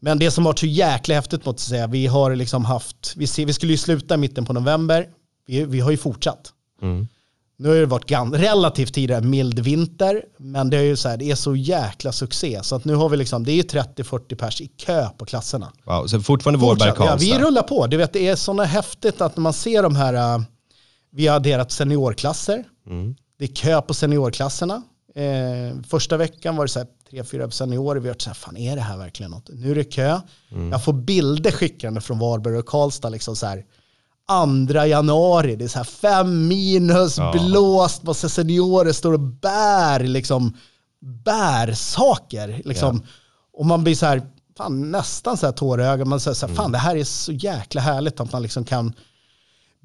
Men 0.00 0.18
det 0.18 0.30
som 0.30 0.44
var 0.44 0.54
så 0.54 0.66
jäkla 0.66 1.14
häftigt 1.14 1.44
måste 1.44 1.60
jag 1.62 1.68
säga, 1.68 1.86
vi 1.86 2.06
har 2.06 2.36
liksom 2.36 2.64
haft, 2.64 3.14
vi, 3.16 3.26
ser, 3.26 3.46
vi 3.46 3.52
skulle 3.52 3.72
ju 3.72 3.78
sluta 3.78 4.14
i 4.14 4.16
mitten 4.16 4.44
på 4.46 4.52
november, 4.52 5.06
vi, 5.46 5.64
vi 5.64 5.80
har 5.80 5.90
ju 5.90 5.96
fortsatt. 5.96 6.52
Mm. 6.82 7.08
Nu 7.60 7.68
har 7.68 7.74
det 7.76 7.86
varit 7.86 8.10
relativt 8.40 8.94
tidigare 8.94 9.20
mild 9.22 9.58
vinter, 9.58 10.22
men 10.38 10.70
det 10.70 10.76
är 10.76 10.82
ju 10.82 10.96
så 10.96 11.08
här, 11.08 11.16
det 11.16 11.30
är 11.30 11.34
så 11.34 11.56
jäkla 11.56 12.12
succé. 12.12 12.60
Så 12.62 12.76
att 12.76 12.84
nu 12.84 12.94
har 12.94 13.08
vi 13.08 13.16
liksom, 13.16 13.44
det 13.44 13.52
är 13.52 13.56
ju 13.56 13.62
30-40 13.62 14.34
pers 14.34 14.60
i 14.60 14.66
kö 14.66 15.08
på 15.18 15.24
klasserna. 15.24 15.72
Wow. 15.84 16.06
Så 16.06 16.20
fortfarande 16.20 16.58
Vårberg. 16.60 16.88
Ja, 17.06 17.16
vi 17.20 17.38
rullar 17.38 17.62
på. 17.62 17.86
Du 17.86 17.96
vet, 17.96 18.12
det 18.12 18.28
är 18.28 18.36
sådana 18.36 18.64
häftigt 18.64 19.20
att 19.20 19.36
när 19.36 19.42
man 19.42 19.52
ser 19.52 19.82
de 19.82 19.96
här, 19.96 20.14
äh, 20.14 20.42
vi 21.10 21.26
har 21.26 21.36
adderat 21.36 21.72
seniorklasser. 21.72 22.64
Mm. 22.86 23.16
Det 23.38 23.44
är 23.44 23.54
kö 23.54 23.82
på 23.82 23.94
seniorklasserna. 23.94 24.82
Eh, 25.14 25.82
första 25.88 26.16
veckan 26.16 26.56
var 26.56 26.64
det 26.64 26.68
så 26.68 26.78
här 26.78 26.88
tre, 27.10 27.24
fyra 27.24 27.50
seniorer. 27.50 28.00
Vi 28.00 28.08
har 28.08 28.14
varit 28.14 28.22
så 28.22 28.30
här, 28.30 28.34
fan 28.34 28.56
är 28.56 28.76
det 28.76 28.82
här 28.82 28.96
verkligen 28.96 29.30
något? 29.30 29.48
Nu 29.52 29.70
är 29.70 29.74
det 29.74 29.84
kö. 29.84 30.20
Mm. 30.50 30.72
Jag 30.72 30.84
får 30.84 30.92
bilder 30.92 31.50
skickande 31.50 32.00
från 32.00 32.18
Varberg 32.18 32.56
och 32.58 32.66
Karlstad. 32.66 33.08
Liksom 33.08 33.36
så 33.36 33.46
här, 33.46 33.64
andra 34.28 34.86
januari, 34.86 35.56
det 35.56 35.64
är 35.64 35.68
så 35.68 35.78
här 35.78 35.84
fem 35.84 36.48
minus, 36.48 37.18
Ja. 37.18 37.32
blåst, 37.32 38.02
massa 38.02 38.28
seniorer 38.28 38.92
står 38.92 39.12
och 39.12 39.20
bär, 39.20 40.00
liksom, 40.00 40.56
bär 41.00 41.72
saker. 41.72 42.62
Liksom. 42.64 43.02
Och 43.52 43.66
man 43.66 43.84
blir 43.84 43.94
så 43.94 44.06
här, 44.06 44.22
fan, 44.56 44.90
nästan 44.90 45.36
så 45.36 45.46
här 45.46 45.52
tårögd. 45.52 46.06
Man 46.06 46.20
säger 46.20 46.34
så 46.34 46.46
här, 46.46 46.54
fan 46.54 46.72
det 46.72 46.78
här 46.78 46.96
är 46.96 47.04
så 47.04 47.32
jäkla 47.32 47.80
härligt 47.80 48.20
att 48.20 48.32
man 48.32 48.42
liksom 48.42 48.64
kan 48.64 48.92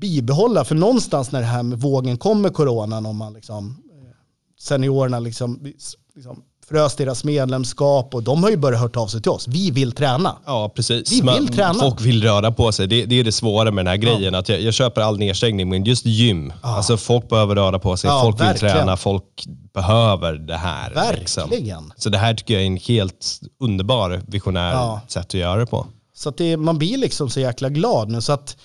bibehålla. 0.07 0.65
För 0.65 0.75
någonstans 0.75 1.31
när 1.31 1.39
det 1.39 1.45
här 1.45 1.63
med 1.63 1.79
vågen 1.79 2.17
kommer, 2.17 2.49
coronan, 2.49 3.05
om 3.05 3.17
man 3.17 3.33
liksom, 3.33 3.69
eh, 3.69 4.15
seniorerna 4.59 5.19
liksom, 5.19 5.59
liksom 6.15 6.43
frös 6.69 6.95
deras 6.95 7.23
medlemskap 7.23 8.15
och 8.15 8.23
de 8.23 8.43
har 8.43 8.49
ju 8.49 8.57
börjat 8.57 8.81
hört 8.81 8.95
av 8.95 9.07
sig 9.07 9.21
till 9.21 9.31
oss. 9.31 9.47
Vi 9.47 9.71
vill 9.71 9.91
träna. 9.91 10.35
Ja, 10.45 10.69
precis. 10.75 11.11
Vi 11.11 11.15
vill 11.15 11.25
Man- 11.25 11.47
träna. 11.47 11.73
Folk 11.73 12.01
vill 12.01 12.23
röra 12.23 12.51
på 12.51 12.71
sig. 12.71 12.87
Det, 12.87 13.05
det 13.05 13.19
är 13.19 13.23
det 13.23 13.31
svåra 13.31 13.71
med 13.71 13.85
den 13.85 13.89
här 13.91 13.97
grejen. 13.97 14.35
Att 14.35 14.49
jag, 14.49 14.61
jag 14.61 14.73
köper 14.73 15.01
all 15.01 15.17
nedstängning, 15.19 15.69
men 15.69 15.83
just 15.83 16.05
gym. 16.05 16.53
Alltså 16.61 16.97
folk 16.97 17.29
behöver 17.29 17.55
röra 17.55 17.79
på 17.79 17.97
sig, 17.97 18.09
Ja, 18.09 18.21
folk 18.21 18.39
vill 18.39 18.45
verkligen. 18.47 18.75
träna, 18.75 18.97
folk 18.97 19.23
behöver 19.73 20.33
det 20.33 20.57
här. 20.57 21.15
liksom. 21.19 21.49
Verkligen. 21.49 21.93
Så 21.97 22.09
det 22.09 22.17
här 22.17 22.33
tycker 22.33 22.53
jag 22.53 22.63
är 22.63 22.67
en 22.67 22.77
helt 22.77 23.39
underbar 23.59 24.21
visionär 24.27 24.71
Ja. 24.73 25.01
sätt 25.07 25.25
att 25.25 25.33
göra 25.33 25.59
det 25.59 25.65
på. 25.65 25.85
Så 26.15 26.29
att 26.29 26.37
det, 26.37 26.57
man 26.57 26.77
blir 26.77 26.97
liksom 26.97 27.29
så 27.29 27.39
jäkla 27.39 27.69
glad 27.69 28.09
nu. 28.11 28.21
Så 28.21 28.33
att 28.33 28.57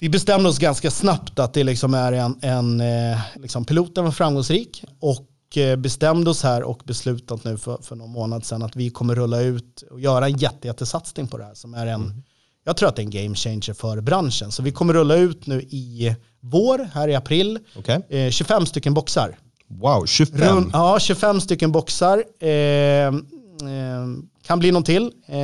vi 0.00 0.08
bestämde 0.08 0.48
oss 0.48 0.58
ganska 0.58 0.90
snabbt 0.90 1.38
att 1.38 1.54
det 1.54 1.64
liksom 1.64 1.94
är 1.94 2.12
en, 2.12 2.38
en 2.42 2.80
eh, 2.80 3.18
liksom 3.36 3.64
piloten 3.64 4.04
var 4.04 4.10
framgångsrik 4.10 4.84
och 5.00 5.56
eh, 5.56 5.76
bestämde 5.76 6.30
oss 6.30 6.42
här 6.42 6.62
och 6.62 6.82
beslutat 6.84 7.44
nu 7.44 7.58
för, 7.58 7.78
för 7.82 7.96
någon 7.96 8.10
månad 8.10 8.44
sedan 8.44 8.62
att 8.62 8.76
vi 8.76 8.90
kommer 8.90 9.14
rulla 9.14 9.40
ut 9.40 9.82
och 9.90 10.00
göra 10.00 10.26
en 10.26 10.36
jätte, 10.36 10.68
jättesatsning 10.68 11.26
på 11.28 11.38
det 11.38 11.44
här 11.44 11.54
som 11.54 11.74
är 11.74 11.86
en, 11.86 12.22
jag 12.64 12.76
tror 12.76 12.88
att 12.88 12.96
det 12.96 13.02
är 13.02 13.04
en 13.04 13.10
game 13.10 13.34
changer 13.34 13.72
för 13.72 14.00
branschen. 14.00 14.52
Så 14.52 14.62
vi 14.62 14.72
kommer 14.72 14.94
rulla 14.94 15.14
ut 15.14 15.46
nu 15.46 15.60
i 15.60 16.16
vår, 16.40 16.90
här 16.94 17.08
i 17.08 17.14
april, 17.14 17.58
eh, 18.08 18.30
25 18.30 18.66
stycken 18.66 18.94
boxar. 18.94 19.38
Wow, 19.68 20.06
25. 20.06 20.40
Rund, 20.40 20.70
ja, 20.72 20.98
25 21.00 21.40
stycken 21.40 21.72
boxar. 21.72 22.24
Eh, 22.40 22.48
eh, 22.48 23.12
kan 24.46 24.58
bli 24.58 24.72
någon 24.72 24.82
till. 24.82 25.02
Eh, 25.26 25.36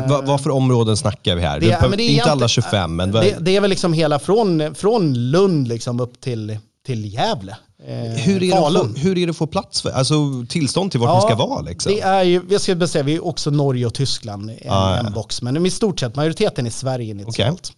Va- 0.00 0.06
va- 0.08 0.22
vad 0.24 0.40
för 0.40 0.50
områden 0.50 0.96
snackar 0.96 1.36
vi 1.36 1.42
här? 1.42 1.60
det- 1.60 1.66
Det, 1.66 1.72
ja, 1.82 1.88
det 1.96 2.02
är 2.02 2.08
inte 2.10 2.22
alla 2.22 2.30
egentligen- 2.30 2.48
25, 2.48 2.96
men 2.96 3.12
vad- 3.12 3.22
det, 3.24 3.36
det 3.40 3.56
är 3.56 3.60
väl 3.60 3.70
liksom 3.70 3.92
hela 3.92 4.18
från, 4.18 4.74
från 4.74 5.14
Lund 5.30 5.68
liksom 5.68 6.00
upp 6.00 6.20
till, 6.20 6.58
till 6.86 7.12
Gävle. 7.14 7.56
Eh, 7.86 7.94
hur, 7.96 8.36
är 8.36 8.40
det 8.40 8.50
Falun. 8.50 8.94
få, 8.94 9.00
hur 9.00 9.18
är 9.18 9.26
det 9.26 9.30
att 9.30 9.36
få 9.36 9.46
plats 9.46 9.82
för? 9.82 9.90
Alltså 9.90 10.14
tillstånd 10.48 10.90
till 10.90 11.00
vart 11.00 11.08
Ja, 11.08 11.12
man 11.14 11.22
ska 11.22 11.34
vara 11.34 11.60
liksom? 11.60 11.92
Det 11.92 12.00
är 12.00 12.22
ju, 12.22 12.42
jag 12.48 12.78
bara 12.78 12.86
säga, 12.86 13.04
vi 13.04 13.14
är 13.14 13.24
också 13.26 13.50
Norge 13.50 13.86
och 13.86 13.94
Tyskland 13.94 14.50
en, 14.50 14.56
Ah, 14.72 14.96
ja. 14.96 15.06
en 15.06 15.12
box, 15.12 15.42
men 15.42 15.66
i 15.66 15.70
stort 15.70 16.00
sett 16.00 16.16
majoriteten 16.16 16.66
i 16.66 16.70
Sverige 16.70 17.10
initialt. 17.10 17.72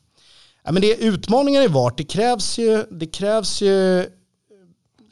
Ja, 0.64 0.72
men 0.72 0.82
det 0.82 0.92
är 0.92 1.08
utmaningar 1.08 1.62
i 1.62 1.66
vart, 1.66 1.96
det 1.98 2.04
krävs 2.04 2.58
ju, 2.58 2.84
det 2.90 3.06
krävs 3.06 3.62
ju 3.62 4.04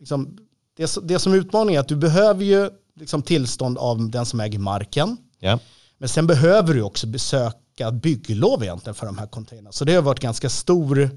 liksom, 0.00 0.37
det, 0.77 0.87
som- 0.87 1.07
det 1.07 1.18
som 1.18 1.33
är 1.33 1.37
utmaningen 1.37 1.79
är 1.79 1.81
att 1.81 1.88
du 1.88 1.96
behöver 1.96 2.44
ju 2.44 2.70
liksom 2.96 3.22
tillstånd 3.22 3.78
av 3.78 4.11
den 4.11 4.26
som 4.26 4.40
äger 4.40 4.59
marken. 4.59 5.16
Ja. 5.38 5.59
Men 5.98 6.09
sen 6.09 6.26
behöver 6.26 6.74
du 6.74 6.83
också 6.83 7.07
besöka 7.07 7.90
bygglov 7.92 8.62
egentligen 8.62 8.94
för 8.94 9.07
de 9.07 9.18
här 9.18 9.26
containrarna. 9.26 9.72
Så 9.72 9.85
det 9.85 9.94
har 9.94 10.02
varit 10.02 10.20
ganska 10.20 10.48
stor 10.48 11.11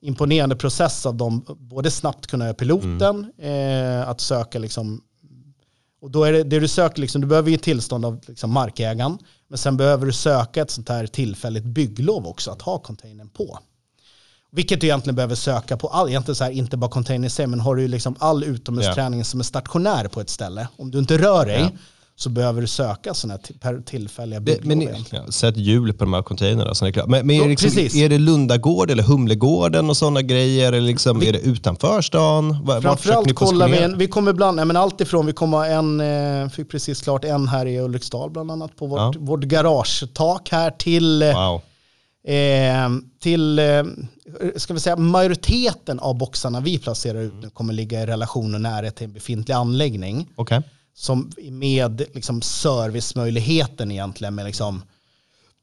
imponerande 0.00 0.56
process 0.56 1.06
av 1.06 1.14
dem, 1.14 1.44
både 1.58 1.90
snabbt 1.90 2.26
kunna 2.26 2.44
göra 2.44 2.54
piloten, 2.54 3.32
eh, 3.38 4.08
att 4.08 4.20
söka 4.20 4.58
liksom, 4.58 5.00
och 6.00 6.10
då 6.10 6.24
är 6.24 6.32
det, 6.32 6.42
det 6.42 6.60
du 6.60 6.68
söker, 6.68 7.00
liksom, 7.00 7.20
du 7.20 7.26
behöver 7.26 7.50
ju 7.50 7.56
tillstånd 7.56 8.04
av 8.04 8.20
liksom 8.26 8.50
markägaren, 8.50 9.18
men 9.48 9.58
sen 9.58 9.76
behöver 9.76 10.06
du 10.06 10.12
söka 10.12 10.62
ett 10.62 10.70
sånt 10.70 10.88
här 10.88 11.06
tillfälligt 11.06 11.64
bygglov 11.64 12.26
också, 12.26 12.50
att 12.50 12.62
ha 12.62 12.78
containern 12.78 13.28
på. 13.28 13.58
Vilket 14.54 14.80
du 14.80 14.86
egentligen 14.86 15.16
behöver 15.16 15.34
söka 15.34 15.76
på 15.76 15.88
all, 15.88 16.08
egentligen 16.08 16.36
så 16.36 16.44
här, 16.44 16.50
inte 16.50 16.76
bara 16.76 16.90
container 16.90 17.26
i 17.26 17.30
sig, 17.30 17.46
men 17.46 17.60
har 17.60 17.76
du 17.76 17.88
liksom 17.88 18.14
all 18.18 18.44
utomhusträning 18.44 19.24
som 19.24 19.40
är 19.40 19.44
stationär 19.44 20.08
på 20.08 20.20
ett 20.20 20.30
ställe, 20.30 20.68
om 20.76 20.90
du 20.90 20.98
inte 20.98 21.18
rör 21.18 21.46
dig, 21.46 21.60
Ja. 21.60 21.70
så 22.16 22.28
behöver 22.30 22.60
du 22.60 22.66
söka 22.66 23.14
sådana 23.14 23.38
här 23.62 23.80
tillfälliga 23.86 24.40
bygglov. 24.40 24.76
men, 24.78 24.88
ja, 25.10 25.32
sätt 25.32 25.56
hjul 25.56 25.92
på 25.92 26.04
de 26.04 26.12
här 26.12 26.22
containrarna. 26.22 26.74
Så 26.74 26.84
är 26.84 26.86
det 26.86 26.92
klart. 26.92 27.08
Men, 27.08 27.26
men 27.26 27.36
är, 27.36 27.42
det 27.42 27.48
liksom, 27.48 28.00
är 28.00 28.08
det 28.08 28.18
Lundagård 28.18 28.90
eller 28.90 29.02
Humlegården 29.02 29.90
och 29.90 29.96
sådana 29.96 30.22
grejer? 30.22 30.68
Eller 30.72 30.80
liksom, 30.80 31.22
är 31.22 31.32
det 31.32 31.38
utanför 31.40 32.02
stan? 32.02 32.64
Var- 32.64 32.80
Framförallt 32.80 33.34
kollar 33.34 33.68
vi, 33.68 33.78
en, 33.78 33.98
vi 33.98 34.06
kommer 34.06 34.32
bland, 34.32 34.56
nej, 34.56 34.64
men 34.64 34.76
allt 34.76 35.00
ifrån, 35.00 35.26
vi 35.26 35.32
kommer 35.32 35.64
en, 35.70 36.00
eh, 36.44 36.48
fick 36.48 36.70
precis 36.70 37.02
klart 37.02 37.24
en 37.24 37.48
här 37.48 37.66
i 37.66 37.78
Ulriksdal 37.80 38.30
bland 38.30 38.50
annat 38.50 38.76
på 38.76 38.86
vårt, 38.86 38.98
Ja. 38.98 39.12
vårt 39.18 39.40
garagetak 39.44 40.48
här 40.52 40.70
till, 40.70 41.22
eh, 41.22 41.28
Wow. 41.50 41.60
Eh, 42.24 42.90
till 43.18 43.58
eh, 43.58 43.84
ska 44.56 44.74
vi 44.74 44.80
säga 44.80 44.96
majoriteten 44.96 45.98
av 45.98 46.18
boxarna 46.18 46.60
vi 46.60 46.78
placerar 46.78 47.20
ut 47.20 47.34
nu 47.34 47.50
kommer 47.50 47.72
ligga 47.72 48.02
i 48.02 48.06
relation 48.06 48.54
och 48.54 48.60
närhet 48.60 48.96
till 48.96 49.04
en 49.04 49.12
befintlig 49.12 49.54
anläggning 49.54 50.28
Okej. 50.34 50.62
som 50.94 51.30
med 51.50 52.02
liksom 52.14 52.42
servicemöjligheten 52.42 53.90
egentligen 53.90 54.34
med 54.34 54.44
liksom, 54.46 54.82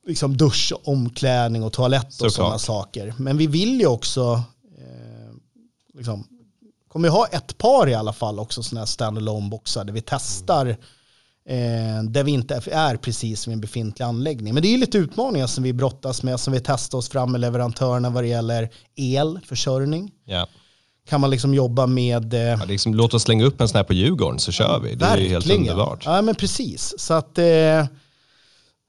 liksom 0.07 0.37
dusch, 0.37 0.73
omklädning 0.83 1.63
och 1.63 1.73
toalett 1.73 2.21
och 2.21 2.33
sådana 2.33 2.59
saker. 2.59 3.13
Men 3.17 3.37
vi 3.37 3.47
vill 3.47 3.79
ju 3.79 3.87
också 3.87 4.43
eh, 4.77 5.33
liksom, 5.93 6.27
kommer 6.87 7.07
ju 7.07 7.11
ha 7.11 7.27
ett 7.27 7.57
par 7.57 7.89
i 7.89 7.93
alla 7.93 8.13
fall 8.13 8.39
också 8.39 8.63
sådana 8.63 8.81
här 8.81 8.85
standalone 8.85 9.49
boxar 9.49 9.83
där 9.83 9.93
vi 9.93 10.01
testar 10.01 10.77
eh, 11.49 12.03
där 12.09 12.23
vi 12.23 12.31
inte 12.31 12.61
är 12.71 12.95
precis 12.95 13.47
vid 13.47 13.53
en 13.53 13.61
befintlig 13.61 14.05
anläggning. 14.05 14.53
Men 14.53 14.63
det 14.63 14.73
är 14.73 14.77
lite 14.77 14.97
utmaningar 14.97 15.47
som 15.47 15.63
vi 15.63 15.73
brottas 15.73 16.23
med 16.23 16.39
som 16.39 16.53
vi 16.53 16.59
testar 16.59 16.97
oss 16.97 17.09
fram 17.09 17.31
med 17.31 17.41
leverantörerna 17.41 18.09
vad 18.09 18.23
det 18.23 18.27
gäller 18.27 18.69
elförsörjning. 18.97 20.11
Ja. 20.25 20.47
Kan 21.09 21.21
man 21.21 21.29
liksom 21.29 21.53
jobba 21.53 21.87
med 21.87 22.33
eh, 22.33 22.39
Ja, 22.39 22.65
liksom, 22.65 22.93
låt 22.93 23.13
oss 23.13 23.23
slänga 23.23 23.45
upp 23.45 23.61
en 23.61 23.67
sån 23.67 23.77
här 23.77 23.83
på 23.83 23.93
Djurgården 23.93 24.39
så 24.39 24.51
kör 24.51 24.79
vi. 24.79 24.95
Det 24.95 25.05
är 25.05 25.17
ju 25.17 25.27
helt 25.29 25.51
underbart. 25.51 26.05
Ja, 26.05 26.21
men 26.21 26.35
precis. 26.35 26.93
Så 26.97 27.13
att, 27.13 27.37
eh, 27.37 27.85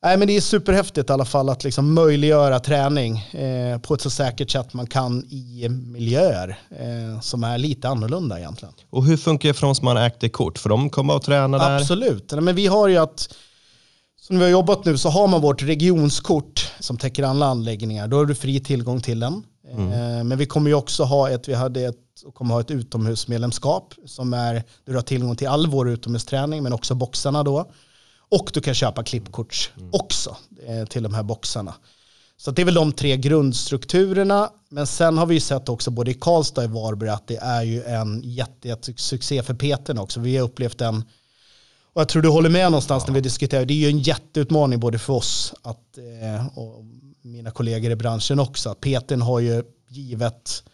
Nej, 0.04 0.16
men 0.16 0.28
det 0.28 0.36
är 0.36 0.40
superhäftigt 0.40 1.10
i 1.10 1.12
alla 1.12 1.24
fall 1.24 1.48
att 1.48 1.64
liksom 1.64 1.94
möjliggöra 1.94 2.60
träning 2.60 3.18
eh, 3.18 3.78
på 3.78 3.94
ett 3.94 4.00
så 4.00 4.10
säkert 4.10 4.50
sätt 4.50 4.74
man 4.74 4.86
kan 4.86 5.24
i 5.24 5.68
miljöer 5.68 6.58
eh, 6.70 7.20
som 7.20 7.44
är 7.44 7.58
lite 7.58 7.88
annorlunda 7.88 8.38
egentligen. 8.38 8.74
Och 8.90 9.04
hur 9.04 9.16
funkar 9.16 9.48
det 9.48 9.54
för 9.54 9.66
de 9.66 9.74
som 9.74 9.86
har 9.86 9.96
Active-kort? 9.96 10.58
För 10.58 10.68
de 10.68 10.90
kommer 10.90 11.16
att 11.16 11.22
träna 11.22 11.58
där? 11.58 11.76
Absolut. 11.76 12.32
Men 12.32 12.54
vi 12.54 12.66
har 12.66 12.88
ju 12.88 12.96
att, 12.96 13.34
som 14.20 14.38
vi 14.38 14.44
har 14.44 14.50
jobbat 14.50 14.84
nu 14.84 14.98
så 14.98 15.08
har 15.08 15.28
man 15.28 15.40
vårt 15.40 15.62
regionskort 15.62 16.72
som 16.80 16.98
täcker 16.98 17.22
alla 17.22 17.46
anläggningar. 17.46 18.08
Då 18.08 18.16
har 18.16 18.26
du 18.26 18.34
fri 18.34 18.60
tillgång 18.60 19.00
till 19.00 19.20
den. 19.20 19.42
Mm. 19.72 19.92
Eh, 19.92 20.24
men 20.24 20.38
vi 20.38 20.46
kommer 20.46 20.70
ju 20.70 20.74
också 20.74 21.04
ha 21.04 21.30
ett, 21.30 21.48
vi 21.48 21.54
hade 21.54 21.80
ett, 21.80 21.96
kommer 22.34 22.54
ha 22.54 22.60
ett 22.60 22.70
utomhusmedlemskap 22.70 23.94
som 24.06 24.34
är, 24.34 24.54
där 24.54 24.62
du 24.84 24.94
har 24.94 25.02
tillgång 25.02 25.36
till 25.36 25.48
all 25.48 25.66
vår 25.66 25.90
utomhusträning 25.90 26.62
men 26.62 26.72
också 26.72 26.94
boxarna 26.94 27.42
då. 27.42 27.70
Och 28.32 28.50
du 28.54 28.60
kan 28.60 28.74
köpa 28.74 29.02
klippkort 29.02 29.72
mm. 29.76 29.88
också 29.92 30.36
eh, 30.66 30.84
till 30.84 31.02
de 31.02 31.14
här 31.14 31.22
boxarna. 31.22 31.74
Så 32.36 32.50
det 32.50 32.62
är 32.62 32.66
väl 32.66 32.74
de 32.74 32.92
tre 32.92 33.16
grundstrukturerna. 33.16 34.50
Men 34.68 34.86
sen 34.86 35.18
har 35.18 35.26
vi 35.26 35.34
ju 35.34 35.40
sett 35.40 35.68
också 35.68 35.90
både 35.90 36.10
i 36.10 36.14
Karlstad 36.14 36.60
och 36.60 36.70
i 36.70 36.72
Varberg 36.72 37.10
att 37.10 37.26
det 37.26 37.36
är 37.36 37.62
ju 37.62 37.82
en 37.84 38.22
jättesuccé 38.24 39.42
för 39.42 39.54
Peten 39.54 39.98
också. 39.98 40.20
Vi 40.20 40.36
har 40.36 40.44
upplevt 40.44 40.80
en, 40.80 41.04
och 41.92 42.00
jag 42.00 42.08
tror 42.08 42.22
du 42.22 42.28
håller 42.28 42.50
med 42.50 42.70
någonstans 42.70 43.02
ja. 43.02 43.06
när 43.06 43.14
vi 43.14 43.20
diskuterar, 43.20 43.64
det 43.64 43.74
är 43.74 43.78
ju 43.78 43.88
en 43.88 43.98
jätteutmaning 43.98 44.80
både 44.80 44.98
för 44.98 45.12
oss 45.12 45.54
att, 45.62 45.98
eh, 45.98 46.58
och 46.58 46.84
mina 47.22 47.50
kollegor 47.50 47.90
i 47.90 47.96
branschen 47.96 48.38
också. 48.38 48.70
Att 48.70 49.10
har 49.22 49.40
ju 49.40 49.62
givet 49.88 50.64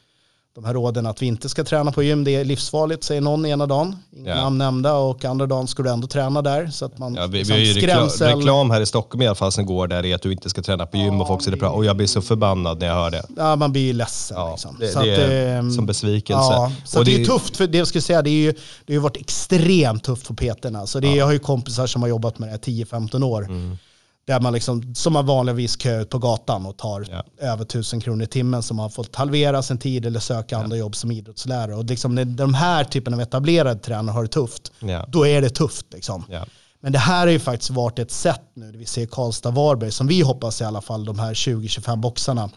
de 0.58 0.64
här 0.64 0.74
råden 0.74 1.06
att 1.06 1.22
vi 1.22 1.26
inte 1.26 1.48
ska 1.48 1.64
träna 1.64 1.92
på 1.92 2.02
gym, 2.02 2.24
det 2.24 2.34
är 2.34 2.44
livsfarligt 2.44 3.04
säger 3.04 3.20
någon 3.20 3.46
ena 3.46 3.66
dagen. 3.66 3.96
Inga 4.16 4.30
ja. 4.30 4.36
namn 4.36 4.58
nämnda 4.58 4.94
och 4.94 5.24
andra 5.24 5.46
dagen 5.46 5.68
ska 5.68 5.82
du 5.82 5.90
ändå 5.90 6.06
träna 6.06 6.42
där. 6.42 6.66
Så 6.66 6.84
att 6.84 6.98
man, 6.98 7.14
ja, 7.14 7.26
vi, 7.26 7.38
liksom, 7.38 7.56
vi 7.56 7.62
har 7.62 7.74
ju 7.74 7.80
reklam, 7.80 8.08
reklam 8.08 8.70
här 8.70 8.80
i 8.80 8.86
Stockholm 8.86 9.22
i 9.22 9.26
alla 9.26 9.34
fall 9.34 9.52
som 9.52 9.66
går 9.66 9.86
där 9.86 10.06
är 10.06 10.14
att 10.14 10.22
du 10.22 10.32
inte 10.32 10.50
ska 10.50 10.62
träna 10.62 10.86
på 10.86 10.96
gym 10.96 11.14
ja, 11.14 11.20
och 11.20 11.26
folk 11.26 11.42
säger 11.42 11.56
det 11.56 11.60
bra. 11.60 11.70
Och 11.70 11.84
jag 11.84 11.96
blir 11.96 12.06
så 12.06 12.22
förbannad 12.22 12.78
när 12.78 12.86
jag 12.86 12.94
hör 12.94 13.10
det. 13.10 13.22
Ja, 13.36 13.56
man 13.56 13.72
blir 13.72 13.82
ju 13.82 13.92
ledsen. 13.92 14.36
Ja, 14.36 14.50
liksom. 14.50 14.76
det, 14.80 14.88
så 14.88 15.00
det 15.02 15.12
att, 15.12 15.18
är 15.18 15.56
eh, 15.56 15.70
som 15.70 15.86
besvikelse. 15.86 16.52
Ja, 16.52 16.72
så 16.84 16.98
och 16.98 17.04
det, 17.04 17.16
det 17.16 17.22
är 17.22 17.26
tufft, 17.26 17.56
för 17.56 17.66
det 17.66 17.78
jag 17.78 17.86
skulle 17.88 18.02
säga, 18.02 18.22
det, 18.22 18.30
är 18.30 18.42
ju, 18.42 18.54
det 18.86 18.94
har 18.94 19.02
varit 19.02 19.16
extremt 19.16 20.04
tufft 20.04 20.26
för 20.26 20.34
peterna. 20.34 20.86
Så 20.86 21.00
det, 21.00 21.14
Jag 21.14 21.24
har 21.24 21.32
ju 21.32 21.38
kompisar 21.38 21.86
som 21.86 22.02
har 22.02 22.08
jobbat 22.08 22.38
med 22.38 22.48
det 22.48 22.52
här 22.52 22.58
10-15 22.58 23.24
år. 23.24 23.44
Mm 23.44 23.78
där 24.28 24.40
man 24.40 24.52
liksom, 24.52 24.94
som 24.94 25.12
man 25.12 25.26
vanligtvis 25.26 25.80
kör 25.80 26.00
ut 26.00 26.10
på 26.10 26.18
gatan 26.18 26.66
och 26.66 26.76
tar 26.76 27.06
ja. 27.10 27.46
över 27.46 27.64
tusen 27.64 28.00
kronor 28.00 28.24
i 28.24 28.26
timmen 28.26 28.62
som 28.62 28.78
har 28.78 28.88
fått 28.88 29.16
halvera 29.16 29.62
sin 29.62 29.78
tid 29.78 30.06
eller 30.06 30.20
söka 30.20 30.54
ja. 30.54 30.62
andra 30.62 30.76
jobb 30.76 30.96
som 30.96 31.12
idrottslärare. 31.12 31.74
Och 31.74 31.84
liksom 31.84 32.14
när 32.14 32.24
de 32.24 32.54
här 32.54 32.84
typen 32.84 33.14
av 33.14 33.20
etablerade 33.20 33.80
tränare 33.80 34.14
har 34.14 34.22
det 34.22 34.28
tufft, 34.28 34.72
ja. 34.78 35.06
då 35.08 35.26
är 35.26 35.42
det 35.42 35.50
tufft. 35.50 35.86
Liksom. 35.92 36.24
Men 36.80 36.92
det 36.92 36.98
här 36.98 37.20
har 37.20 37.32
ju 37.32 37.38
faktiskt 37.38 37.70
varit 37.70 37.98
ett 37.98 38.10
sätt 38.10 38.42
nu, 38.54 38.72
vi 38.72 38.86
ser 38.86 39.06
Karlstad-Varberg, 39.06 39.90
som 39.90 40.06
vi 40.06 40.20
hoppas 40.20 40.60
i 40.60 40.64
alla 40.64 40.80
fall, 40.80 41.04
de 41.04 41.18
här 41.18 41.34
20-25 41.34 41.96
boxarna, 41.96 42.50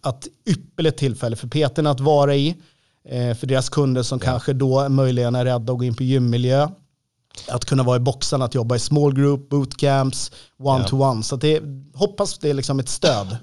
att 0.00 0.28
ypperligt 0.48 0.98
tillfälle 0.98 1.36
för 1.36 1.48
Peterna 1.48 1.90
att 1.90 2.00
vara 2.00 2.34
i, 2.34 2.56
eh, 3.08 3.34
för 3.34 3.46
deras 3.46 3.68
kunder 3.68 4.02
som 4.02 4.18
kanske 4.18 4.52
då 4.52 4.88
möjligen 4.88 5.34
är 5.34 5.44
rädda 5.44 5.72
att 5.72 5.78
gå 5.78 5.84
in 5.84 5.94
på 5.94 6.02
gymmiljö 6.02 6.68
att 7.48 7.64
kunna 7.64 7.82
vara 7.82 7.96
i 7.96 8.00
boxarna, 8.00 8.44
att 8.44 8.54
jobba 8.54 8.76
i 8.76 8.78
small 8.78 9.14
group, 9.14 9.48
bootcamps, 9.48 10.32
one-to-one. 10.58 11.22
Så 11.22 11.36
det, 11.36 11.62
hoppas 11.94 12.38
det 12.38 12.50
är 12.50 12.54
liksom 12.54 12.80
ett 12.80 12.88
stöd 12.88 13.36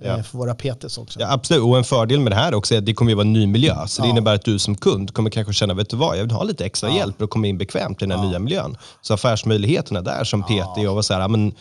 eh, 0.00 0.06
ja. 0.08 0.22
för 0.22 0.38
våra 0.38 0.54
PTs 0.54 0.98
också. 0.98 1.20
Ja, 1.20 1.32
absolut, 1.32 1.62
och 1.62 1.78
en 1.78 1.84
fördel 1.84 2.20
med 2.20 2.32
det 2.32 2.36
här 2.36 2.54
också 2.54 2.74
är 2.74 2.78
att 2.78 2.86
det 2.86 2.94
kommer 2.94 3.12
att 3.12 3.16
vara 3.16 3.26
en 3.26 3.32
ny 3.32 3.46
miljö. 3.46 3.86
Så 3.86 4.02
det 4.02 4.08
innebär 4.08 4.34
att 4.34 4.44
du 4.44 4.58
som 4.58 4.76
kund 4.76 5.14
kommer 5.14 5.30
kanske 5.30 5.52
känna, 5.52 5.74
vet 5.74 5.90
du 5.90 5.96
vad, 5.96 6.18
jag 6.18 6.22
vill 6.22 6.30
ha 6.30 6.42
lite 6.42 6.64
extra 6.64 6.90
hjälp 6.90 7.16
för 7.18 7.24
att 7.24 7.30
komma 7.30 7.46
in 7.46 7.58
bekvämt 7.58 8.02
i 8.02 8.06
den 8.06 8.18
här 8.18 8.28
nya 8.28 8.38
miljön. 8.38 8.76
Så 9.00 9.14
affärsmöjligheterna 9.14 10.00
där 10.00 10.24
som 10.24 10.42
PT 10.42 10.88
och 10.88 11.04
så 11.04 11.14
här, 11.14 11.28
men 11.28 11.54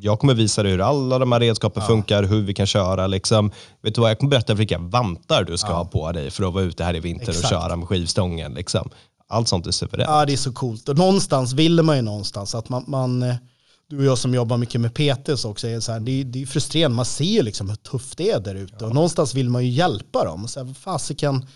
jag 0.00 0.18
kommer 0.18 0.34
visa 0.34 0.62
dig 0.62 0.72
hur 0.72 0.80
alla 0.80 1.18
de 1.18 1.32
här 1.32 1.40
redskapen 1.40 1.82
funkar, 1.82 2.22
hur 2.22 2.42
vi 2.42 2.54
kan 2.54 2.66
köra. 2.66 3.06
Liksom. 3.06 3.50
Vet 3.82 3.94
du 3.94 4.00
vad, 4.00 4.10
jag 4.10 4.18
kommer 4.18 4.30
berätta 4.30 4.54
vilka 4.54 4.78
vantar 4.78 5.44
du 5.44 5.58
ska 5.58 5.72
ha 5.72 5.84
på 5.84 6.12
dig 6.12 6.30
för 6.30 6.44
att 6.44 6.54
vara 6.54 6.64
ute 6.64 6.84
här 6.84 6.96
i 6.96 7.00
vinter 7.00 7.28
Exakt. 7.28 7.44
och 7.44 7.50
köra 7.50 7.76
med 7.76 7.88
skivstången. 7.88 8.54
Liksom 8.54 8.90
allt 9.28 9.48
sånt 9.48 9.66
är 9.66 9.70
suveränt. 9.70 10.08
Ja, 10.10 10.26
det 10.26 10.32
är 10.32 10.36
så 10.36 10.52
coolt. 10.52 10.88
Och 10.88 10.98
någonstans 10.98 11.52
vill 11.52 11.82
man 11.82 11.96
ju 11.96 12.02
någonstans 12.02 12.54
att 12.54 12.68
man, 12.68 12.84
man 12.86 13.22
eh, 13.22 13.36
du 13.88 13.98
och 13.98 14.04
jag 14.04 14.18
som 14.18 14.34
jobbar 14.34 14.56
mycket 14.56 14.80
med 14.80 14.94
PTs 14.94 15.44
också, 15.44 15.68
är 15.68 15.80
så 15.80 15.92
här, 15.92 16.00
det, 16.00 16.20
är, 16.20 16.24
det 16.24 16.42
är 16.42 16.46
frustrerande. 16.46 16.96
Man 16.96 17.04
ser 17.04 17.24
ju 17.24 17.42
liksom 17.42 17.68
hur 17.68 17.76
tufft 17.76 18.18
det 18.18 18.30
är 18.30 18.40
där 18.40 18.54
ute. 18.54 18.76
Ja. 18.80 18.86
Och 18.86 18.94
någonstans 18.94 19.34
vill 19.34 19.50
man 19.50 19.64
ju 19.64 19.70
hjälpa 19.70 20.24
dem. 20.24 20.48
Så 20.48 20.64
här, 20.64 20.74
fasiken. 20.74 21.46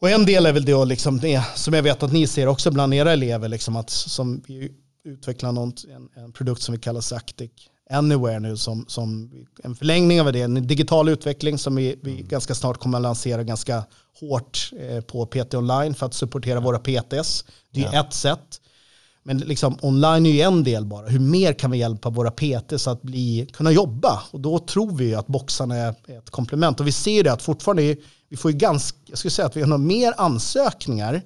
Och 0.00 0.10
en 0.10 0.26
del 0.26 0.46
är 0.46 0.52
väl 0.52 0.64
det, 0.64 0.84
liksom, 0.84 1.18
det 1.18 1.44
som 1.54 1.74
jag 1.74 1.82
vet 1.82 2.02
att 2.02 2.12
ni 2.12 2.26
ser 2.26 2.46
också 2.46 2.70
bland 2.70 2.94
era 2.94 3.12
elever, 3.12 3.48
liksom 3.48 3.76
att, 3.76 3.90
som 3.90 4.42
vi 4.46 4.72
utvecklar 5.04 5.52
något, 5.52 5.84
en, 5.84 6.24
en 6.24 6.32
produkt 6.32 6.62
som 6.62 6.72
vi 6.72 6.80
kallar 6.80 7.00
Sactic 7.00 7.50
Anywhere 7.90 8.40
nu 8.40 8.56
som, 8.56 8.84
som 8.88 9.30
en 9.62 9.74
förlängning 9.74 10.20
av 10.20 10.32
det, 10.32 10.40
en 10.40 10.66
digital 10.66 11.08
utveckling 11.08 11.58
som 11.58 11.76
vi, 11.76 11.96
vi 12.02 12.12
mm. 12.12 12.28
ganska 12.28 12.54
snart 12.54 12.78
kommer 12.78 12.98
att 12.98 13.02
lansera 13.02 13.42
ganska 13.42 13.84
hårt 14.20 14.70
eh, 14.80 15.00
på 15.00 15.26
PT 15.26 15.54
online 15.54 15.94
för 15.94 16.06
att 16.06 16.14
supportera 16.14 16.60
våra 16.60 16.78
PTs. 16.78 17.44
Det 17.70 17.80
är 17.80 17.92
ja. 17.92 18.00
ett 18.00 18.14
sätt. 18.14 18.60
Men 19.26 19.38
liksom, 19.38 19.78
online 19.82 20.26
är 20.26 20.30
ju 20.30 20.40
en 20.40 20.64
del 20.64 20.84
bara. 20.84 21.06
Hur 21.06 21.20
mer 21.20 21.52
kan 21.52 21.70
vi 21.70 21.78
hjälpa 21.78 22.10
våra 22.10 22.30
PTs 22.30 22.88
att 22.88 23.02
bli, 23.02 23.48
kunna 23.52 23.70
jobba? 23.70 24.22
Och 24.30 24.40
då 24.40 24.58
tror 24.58 24.96
vi 24.96 25.14
att 25.14 25.26
boxarna 25.26 25.76
är 25.76 25.90
ett 25.90 26.30
komplement. 26.30 26.80
Och 26.80 26.86
vi 26.86 26.92
ser 26.92 27.24
det 27.24 27.32
att 27.32 27.42
fortfarande, 27.42 27.96
vi 28.28 28.36
får 28.36 28.50
ju 28.50 28.56
ganska, 28.56 28.98
jag 29.06 29.18
skulle 29.18 29.30
säga 29.30 29.46
att 29.46 29.56
vi 29.56 29.62
har 29.62 29.78
mer 29.78 30.14
ansökningar 30.16 31.22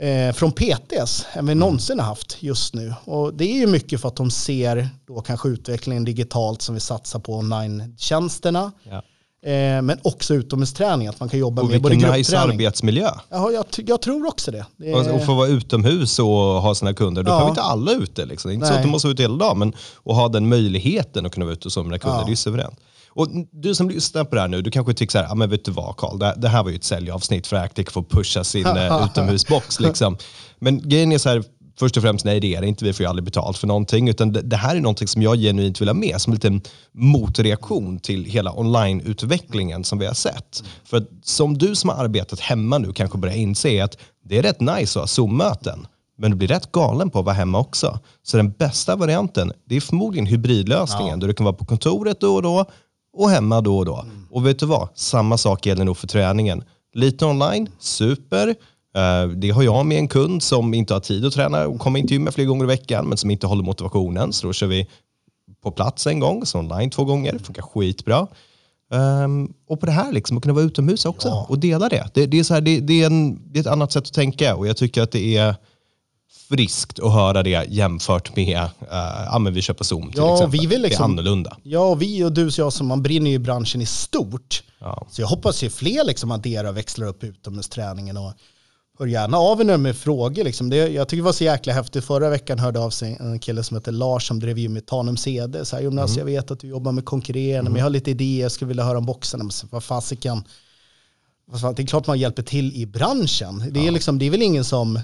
eh, 0.00 0.32
från 0.32 0.52
PTs 0.52 1.26
än 1.32 1.46
vi 1.46 1.52
mm. 1.52 1.58
någonsin 1.58 1.98
har 1.98 2.06
haft 2.06 2.42
just 2.42 2.74
nu. 2.74 2.94
Och 3.04 3.34
det 3.34 3.44
är 3.44 3.56
ju 3.56 3.66
mycket 3.66 4.00
för 4.00 4.08
att 4.08 4.16
de 4.16 4.30
ser 4.30 4.88
då 5.06 5.20
kanske 5.20 5.48
utvecklingen 5.48 6.04
digitalt 6.04 6.62
som 6.62 6.74
vi 6.74 6.80
satsar 6.80 7.20
på 7.20 7.34
online-tjänsterna. 7.34 8.72
Ja. 8.82 9.02
Eh, 9.42 9.82
men 9.82 9.98
också 10.02 10.34
utomhusträning, 10.34 11.08
att 11.08 11.20
man 11.20 11.28
kan 11.28 11.40
jobba 11.40 11.62
och 11.62 11.68
med 11.68 11.82
både 11.82 11.94
gruppträning. 11.94 12.18
nice 12.18 12.38
arbetsmiljö. 12.38 13.10
Ja, 13.28 13.50
jag, 13.50 13.64
jag, 13.76 14.02
tror 14.02 14.26
också 14.26 14.50
det. 14.50 14.66
det 14.76 14.90
är... 14.90 15.14
Och 15.14 15.24
få 15.24 15.34
vara 15.34 15.48
utomhus 15.48 16.18
och 16.18 16.26
ha 16.26 16.74
sina 16.74 16.94
kunder. 16.94 17.22
Då 17.22 17.30
ja. 17.30 17.34
behöver 17.34 17.50
inte 17.50 17.62
alla 17.62 17.92
ute. 17.92 18.24
Liksom. 18.24 18.48
Det 18.48 18.52
är 18.52 18.54
inte 18.54 18.66
Nej. 18.66 18.74
så 18.74 18.78
att 18.78 18.84
du 18.84 18.90
måste 18.90 19.08
vara 19.08 19.12
ute 19.12 19.22
hela 19.22 19.36
dagen, 19.36 19.58
men 19.58 19.68
att 20.04 20.16
ha 20.16 20.28
den 20.28 20.48
möjligheten 20.48 21.26
att 21.26 21.32
kunna 21.32 21.46
vara 21.46 21.52
ute 21.52 21.66
hos 21.66 21.74
sina 21.74 21.98
kunder, 21.98 22.18
ja. 22.18 22.24
det 22.26 22.32
är 22.32 22.36
suveränt. 22.36 22.80
Och 23.12 23.28
du 23.50 23.74
som 23.74 23.90
lyssnar 23.90 24.24
på 24.24 24.34
det 24.34 24.40
här 24.40 24.48
nu, 24.48 24.62
du 24.62 24.70
kanske 24.70 24.94
tycker 24.94 25.12
så 25.12 25.18
här, 25.18 25.24
ja 25.24 25.34
men 25.34 25.50
vet 25.50 25.64
du 25.64 25.70
vad 25.70 25.96
Karl, 25.96 26.18
det, 26.18 26.34
det, 26.36 26.48
här 26.48 26.62
var 26.62 26.70
ju 26.70 26.76
ett 26.76 26.84
säljavsnitt 26.84 27.46
för 27.46 27.56
Actic 27.56 27.88
för 27.90 28.00
att 28.00 28.08
pusha 28.08 28.44
sin 28.44 28.66
uh, 28.66 29.04
utomhusbox. 29.10 29.80
Liksom. 29.80 30.16
Men 30.58 30.88
grejen 30.88 31.12
är 31.12 31.18
så 31.18 31.28
här, 31.28 31.44
först 31.80 31.96
och 31.96 32.02
främst, 32.02 32.24
nej 32.24 32.40
det 32.40 32.54
är 32.54 32.60
det 32.60 32.66
inte, 32.66 32.84
vi 32.84 32.92
får 32.92 33.04
ju 33.04 33.08
aldrig 33.08 33.24
betalt 33.24 33.58
för 33.58 33.66
någonting, 33.66 34.08
utan 34.08 34.32
det, 34.32 34.42
det 34.42 34.56
här 34.56 34.76
är 34.76 34.80
någonting 34.80 35.08
som 35.08 35.22
jag 35.22 35.38
genuint 35.38 35.80
vill 35.80 35.88
ha 35.88 35.94
med 35.94 36.20
som 36.20 36.32
en 36.32 36.34
liten 36.34 36.60
motreaktion 36.92 37.98
till 37.98 38.24
hela 38.24 38.52
online-utvecklingen 38.52 39.84
som 39.84 39.98
vi 39.98 40.06
har 40.06 40.14
sett. 40.14 40.64
För 40.84 41.06
som 41.22 41.58
du 41.58 41.74
som 41.74 41.90
har 41.90 42.04
arbetat 42.04 42.40
hemma 42.40 42.78
nu 42.78 42.92
kanske 42.92 43.18
börjar 43.18 43.36
inse 43.36 43.84
att 43.84 43.98
det 44.24 44.38
är 44.38 44.42
rätt 44.42 44.60
nice 44.60 44.98
att 44.98 45.02
ha 45.02 45.06
Zoom-möten, 45.06 45.86
men 46.18 46.30
du 46.30 46.36
blir 46.36 46.48
rätt 46.48 46.72
galen 46.72 47.10
på 47.10 47.18
att 47.18 47.24
vara 47.24 47.34
hemma 47.34 47.58
också. 47.58 47.98
Så 48.22 48.36
den 48.36 48.50
bästa 48.50 48.96
varianten, 48.96 49.52
det 49.64 49.76
är 49.76 49.80
förmodligen 49.80 50.26
hybridlösningen, 50.26 51.10
ja. 51.10 51.16
där 51.16 51.28
du 51.28 51.34
kan 51.34 51.44
vara 51.44 51.56
på 51.56 51.64
kontoret 51.64 52.20
då 52.20 52.34
och 52.34 52.42
då, 52.42 52.64
och 53.16 53.30
hemma 53.30 53.60
då 53.60 53.78
och 53.78 53.84
då. 53.84 54.00
Mm. 54.00 54.26
Och 54.30 54.46
vet 54.46 54.58
du 54.58 54.66
vad? 54.66 54.88
Samma 54.94 55.38
sak 55.38 55.66
gäller 55.66 55.84
nog 55.84 55.96
för 55.96 56.06
träningen. 56.06 56.64
Lite 56.94 57.26
online, 57.26 57.68
super. 57.78 58.54
Uh, 58.96 59.32
det 59.36 59.50
har 59.50 59.62
jag 59.62 59.86
med 59.86 59.98
en 59.98 60.08
kund 60.08 60.42
som 60.42 60.74
inte 60.74 60.94
har 60.94 61.00
tid 61.00 61.24
att 61.24 61.32
träna 61.32 61.66
och 61.66 61.80
kommer 61.80 62.00
inte 62.00 62.14
gymma 62.14 62.32
flera 62.32 62.48
gånger 62.48 62.64
i 62.64 62.66
veckan, 62.66 63.08
men 63.08 63.18
som 63.18 63.30
inte 63.30 63.46
håller 63.46 63.62
motivationen. 63.62 64.32
Så 64.32 64.46
då 64.46 64.52
kör 64.52 64.66
vi 64.66 64.86
på 65.62 65.70
plats 65.70 66.06
en 66.06 66.20
gång, 66.20 66.46
så 66.46 66.58
online 66.58 66.90
två 66.90 67.04
gånger. 67.04 67.32
Det 67.32 67.38
funkar 67.38 67.62
skitbra. 67.62 68.26
Um, 68.92 69.54
och 69.68 69.80
på 69.80 69.86
det 69.86 69.92
här, 69.92 70.12
liksom, 70.12 70.36
att 70.36 70.42
kunna 70.42 70.54
vara 70.54 70.64
utomhus 70.64 71.04
också 71.04 71.28
ja. 71.28 71.46
och 71.48 71.58
dela 71.58 71.88
det. 71.88 72.10
Det, 72.14 72.26
det 72.26 72.38
är 72.38 72.44
så 72.44 72.54
här, 72.54 72.60
det, 72.60 72.80
det, 72.80 73.02
är 73.02 73.06
en, 73.06 73.52
det 73.52 73.58
är 73.58 73.60
ett 73.60 73.66
annat 73.66 73.92
sätt 73.92 74.06
att 74.06 74.12
tänka 74.12 74.56
och 74.56 74.66
jag 74.66 74.76
tycker 74.76 75.02
att 75.02 75.12
det 75.12 75.36
är 75.36 75.54
friskt 76.48 77.00
att 77.00 77.12
höra 77.12 77.42
det 77.42 77.66
jämfört 77.68 78.36
med, 78.36 78.58
uh, 78.58 78.68
ja 79.26 79.38
men 79.38 79.54
vi 79.54 79.62
köper 79.62 79.84
Zoom 79.84 80.10
till 80.10 80.18
ja, 80.20 80.34
exempel. 80.34 80.60
Vi 80.60 80.66
vill 80.66 80.82
liksom, 80.82 81.16
det 81.16 81.20
är 81.20 81.22
annorlunda. 81.22 81.56
Ja, 81.62 81.94
vi 81.94 82.24
och 82.24 82.32
du 82.32 82.46
och 82.46 82.52
jag 82.58 82.72
som 82.72 82.86
man 82.86 83.02
brinner 83.02 83.30
ju 83.30 83.36
i 83.36 83.38
branschen 83.38 83.80
i 83.80 83.86
stort. 83.86 84.62
Ja. 84.78 85.06
Så 85.10 85.22
jag 85.22 85.28
hoppas 85.28 85.62
ju 85.62 85.70
fler 85.70 86.04
liksom 86.04 86.30
adderar 86.30 86.68
och 86.68 86.76
växlar 86.76 87.06
upp 87.06 87.24
utomhusträningen 87.24 88.16
och 88.16 88.32
hör 89.00 89.06
gärna 89.06 89.38
av 89.38 89.60
er 89.60 89.64
nu 89.64 89.76
med 89.76 89.96
frågor. 89.96 90.44
Liksom. 90.44 90.70
Det, 90.70 90.76
jag 90.76 91.08
tycker 91.08 91.22
det 91.22 91.24
var 91.24 91.32
så 91.32 91.44
jäkla 91.44 91.72
häftigt. 91.72 92.04
Förra 92.04 92.30
veckan 92.30 92.58
hörde 92.58 92.80
av 92.80 92.90
sig 92.90 93.16
en 93.20 93.38
kille 93.38 93.62
som 93.62 93.76
heter 93.76 93.92
Lars 93.92 94.28
som 94.28 94.40
drev 94.40 94.58
ju 94.58 94.68
med 94.68 94.86
Tanum 94.86 95.16
CD. 95.16 95.64
Så 95.64 95.76
här, 95.76 95.82
Jonas, 95.82 96.10
mm. 96.10 96.18
jag 96.18 96.26
vet 96.34 96.50
att 96.50 96.60
du 96.60 96.68
jobbar 96.68 96.92
med 96.92 97.04
konkurrerande, 97.04 97.58
mm. 97.58 97.72
men 97.72 97.78
jag 97.78 97.84
har 97.84 97.90
lite 97.90 98.10
idéer, 98.10 98.42
jag 98.42 98.52
skulle 98.52 98.68
vilja 98.68 98.84
höra 98.84 98.98
om 98.98 99.06
boxarna. 99.06 99.44
Men 99.44 99.52
vad 99.70 99.84
fasiken, 99.84 100.44
det 101.76 101.82
är 101.82 101.86
klart 101.86 102.06
man 102.06 102.18
hjälper 102.18 102.42
till 102.42 102.72
i 102.74 102.86
branschen. 102.86 103.64
Det 103.70 103.80
är, 103.80 103.84
ja. 103.84 103.90
liksom, 103.90 104.18
det 104.18 104.26
är 104.26 104.30
väl 104.30 104.42
ingen 104.42 104.64
som 104.64 104.98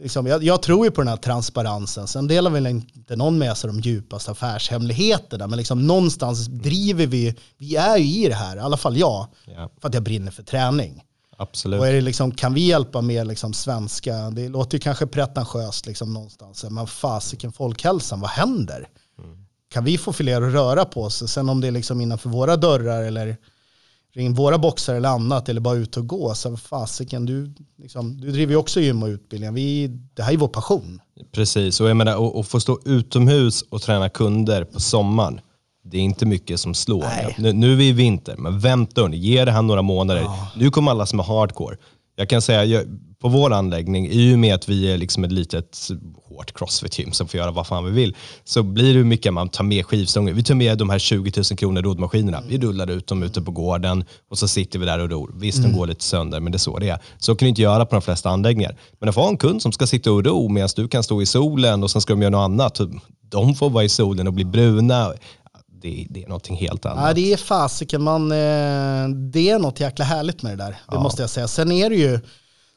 liksom, 0.00 0.26
jag, 0.26 0.44
jag, 0.44 0.62
tror 0.62 0.86
ju 0.86 0.90
på 0.90 1.00
den 1.00 1.08
här 1.08 1.16
transparensen. 1.16 2.06
Sen 2.06 2.26
delar 2.26 2.50
väl 2.50 2.66
inte 2.66 3.16
någon 3.16 3.38
med 3.38 3.56
sig 3.56 3.68
de 3.68 3.80
djupaste 3.80 4.30
affärshemligheterna. 4.30 5.46
Men 5.46 5.56
liksom 5.56 5.86
någonstans 5.86 6.46
driver 6.46 7.06
vi, 7.06 7.34
vi 7.58 7.76
är 7.76 7.96
ju 7.96 8.24
i 8.24 8.28
det 8.28 8.34
här, 8.34 8.56
i 8.56 8.60
alla 8.60 8.76
fall 8.76 8.96
jag, 8.96 9.26
ja. 9.46 9.70
för 9.80 9.88
att 9.88 9.94
jag 9.94 10.02
brinner 10.02 10.30
för 10.30 10.42
träning. 10.42 11.02
Absolut. 11.40 11.80
Och 11.80 11.88
är 11.88 11.92
det 11.92 12.00
liksom, 12.00 12.32
kan 12.32 12.54
vi 12.54 12.60
hjälpa 12.60 13.00
med 13.00 13.26
liksom 13.26 13.52
svenska, 13.52 14.30
det 14.30 14.48
låter 14.48 14.76
ju 14.76 14.80
kanske 14.80 15.06
pretentiöst 15.06 15.86
liksom 15.86 16.14
någonstans, 16.14 16.64
men 16.70 16.86
fasiken 16.86 17.52
folkhälsan, 17.52 18.20
vad 18.20 18.30
händer? 18.30 18.88
Mm. 19.18 19.46
Kan 19.70 19.84
vi 19.84 19.98
få 19.98 20.12
fler 20.12 20.42
att 20.42 20.52
röra 20.52 20.84
på 20.84 21.10
sig? 21.10 21.28
Sen 21.28 21.48
om 21.48 21.60
det 21.60 21.66
är 21.66 21.72
liksom 21.72 22.00
innanför 22.00 22.28
våra 22.28 22.56
dörrar 22.56 23.02
eller 23.02 23.36
ring 24.14 24.34
våra 24.34 24.58
boxar 24.58 24.94
eller 24.94 25.08
annat 25.08 25.48
eller 25.48 25.60
bara 25.60 25.76
ut 25.76 25.96
och 25.96 26.06
gå. 26.06 26.34
Så 26.34 26.56
fasiken, 26.56 27.26
du, 27.26 27.54
liksom, 27.78 28.20
du 28.20 28.30
driver 28.30 28.52
ju 28.52 28.56
också 28.56 28.80
gym 28.80 29.02
och 29.02 29.06
utbildning. 29.06 29.54
Vi, 29.54 29.86
det 30.14 30.22
här 30.22 30.32
är 30.32 30.36
vår 30.36 30.48
passion. 30.48 31.00
Precis, 31.32 31.80
och 31.80 31.88
jag 31.88 31.96
menar 31.96 32.40
att 32.40 32.48
få 32.48 32.60
stå 32.60 32.80
utomhus 32.84 33.62
och 33.62 33.82
träna 33.82 34.08
kunder 34.08 34.64
på 34.64 34.80
sommaren. 34.80 35.40
Det 35.90 35.98
är 35.98 36.02
inte 36.02 36.26
mycket 36.26 36.60
som 36.60 36.74
slår. 36.74 37.40
Nu, 37.40 37.52
nu 37.52 37.72
är 37.72 37.76
vi 37.76 37.88
i 37.88 37.92
vinter, 37.92 38.36
men 38.38 38.58
vänta 38.58 39.14
ge 39.14 39.44
det 39.44 39.52
här 39.52 39.62
några 39.62 39.82
månader. 39.82 40.20
Ja. 40.20 40.48
Nu 40.56 40.70
kommer 40.70 40.90
alla 40.90 41.06
som 41.06 41.20
är 41.20 41.24
hardcore. 41.24 41.76
Jag 42.16 42.28
kan 42.28 42.42
säga, 42.42 42.64
jag, 42.64 42.84
på 43.20 43.28
vår 43.28 43.52
anläggning, 43.52 44.08
i 44.10 44.34
och 44.34 44.38
med 44.38 44.54
att 44.54 44.68
vi 44.68 44.92
är 44.92 44.98
liksom 44.98 45.24
ett 45.24 45.32
litet 45.32 45.88
hårt 46.28 46.58
crossfit-gym 46.58 47.12
som 47.12 47.28
får 47.28 47.38
göra 47.38 47.50
vad 47.50 47.66
fan 47.66 47.84
vi 47.84 47.90
vill, 47.90 48.16
så 48.44 48.62
blir 48.62 48.94
det 48.94 49.04
mycket 49.04 49.32
man 49.32 49.48
tar 49.48 49.64
med 49.64 49.86
skivstångar. 49.86 50.32
Vi 50.32 50.42
tar 50.42 50.54
med 50.54 50.78
de 50.78 50.90
här 50.90 50.98
20 50.98 51.32
000 51.36 51.44
kronor 51.44 51.82
roddmaskinerna. 51.82 52.42
Vi 52.48 52.58
rullar 52.58 52.90
ut 52.90 53.06
dem 53.06 53.22
ute 53.22 53.42
på 53.42 53.50
gården 53.50 54.04
och 54.30 54.38
så 54.38 54.48
sitter 54.48 54.78
vi 54.78 54.86
där 54.86 54.98
och 54.98 55.10
ror. 55.10 55.30
Visst, 55.34 55.58
mm. 55.58 55.70
de 55.70 55.78
går 55.78 55.86
lite 55.86 56.04
sönder, 56.04 56.40
men 56.40 56.52
det 56.52 56.56
är 56.56 56.58
så 56.58 56.78
det 56.78 56.88
är. 56.88 56.98
Så 57.18 57.34
kan 57.34 57.46
du 57.46 57.48
inte 57.48 57.62
göra 57.62 57.86
på 57.86 57.94
de 57.94 58.02
flesta 58.02 58.30
anläggningar. 58.30 58.76
Men 59.00 59.08
att 59.08 59.14
få 59.14 59.28
en 59.28 59.36
kund 59.36 59.62
som 59.62 59.72
ska 59.72 59.86
sitta 59.86 60.12
och 60.12 60.24
ro 60.24 60.48
medan 60.48 60.68
du 60.76 60.88
kan 60.88 61.02
stå 61.02 61.22
i 61.22 61.26
solen 61.26 61.82
och 61.82 61.90
sen 61.90 62.00
ska 62.00 62.12
de 62.12 62.22
göra 62.22 62.30
något 62.30 62.44
annat. 62.44 62.80
De 63.30 63.54
får 63.54 63.70
vara 63.70 63.84
i 63.84 63.88
solen 63.88 64.26
och 64.26 64.32
bli 64.32 64.44
bruna. 64.44 65.12
Det, 65.80 66.06
det, 66.10 66.22
är 66.22 66.28
någonting 66.28 66.56
helt 66.56 66.86
annat. 66.86 67.08
Ja, 67.08 67.14
det 67.14 67.32
är 67.32 67.36
fasiken, 67.36 68.02
man, 68.02 68.32
eh, 68.32 69.08
det 69.32 69.50
är 69.50 69.58
något 69.58 69.80
jäkla 69.80 70.04
härligt 70.04 70.42
med 70.42 70.58
det 70.58 70.64
där. 70.64 70.70
Det 70.70 70.78
ja. 70.86 71.02
måste 71.02 71.22
jag 71.22 71.30
säga. 71.30 71.48
Sen 71.48 71.72
är 71.72 71.90
det 71.90 71.96
ju, 71.96 72.20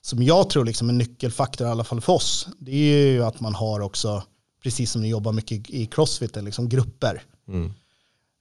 som 0.01 0.23
jag 0.23 0.49
tror 0.49 0.65
liksom 0.65 0.89
en 0.89 0.97
nyckelfaktor 0.97 1.67
i 1.67 1.69
alla 1.69 1.83
fall 1.83 2.01
för 2.01 2.13
oss, 2.13 2.47
det 2.59 2.71
är 2.71 3.11
ju 3.11 3.23
att 3.23 3.39
man 3.39 3.55
har 3.55 3.79
också, 3.79 4.23
precis 4.63 4.91
som 4.91 5.01
ni 5.01 5.09
jobbar 5.09 5.31
mycket 5.31 5.69
i 5.69 5.85
Crossfit, 5.85 6.35
liksom 6.35 6.69
grupper. 6.69 7.23
Mm. 7.47 7.73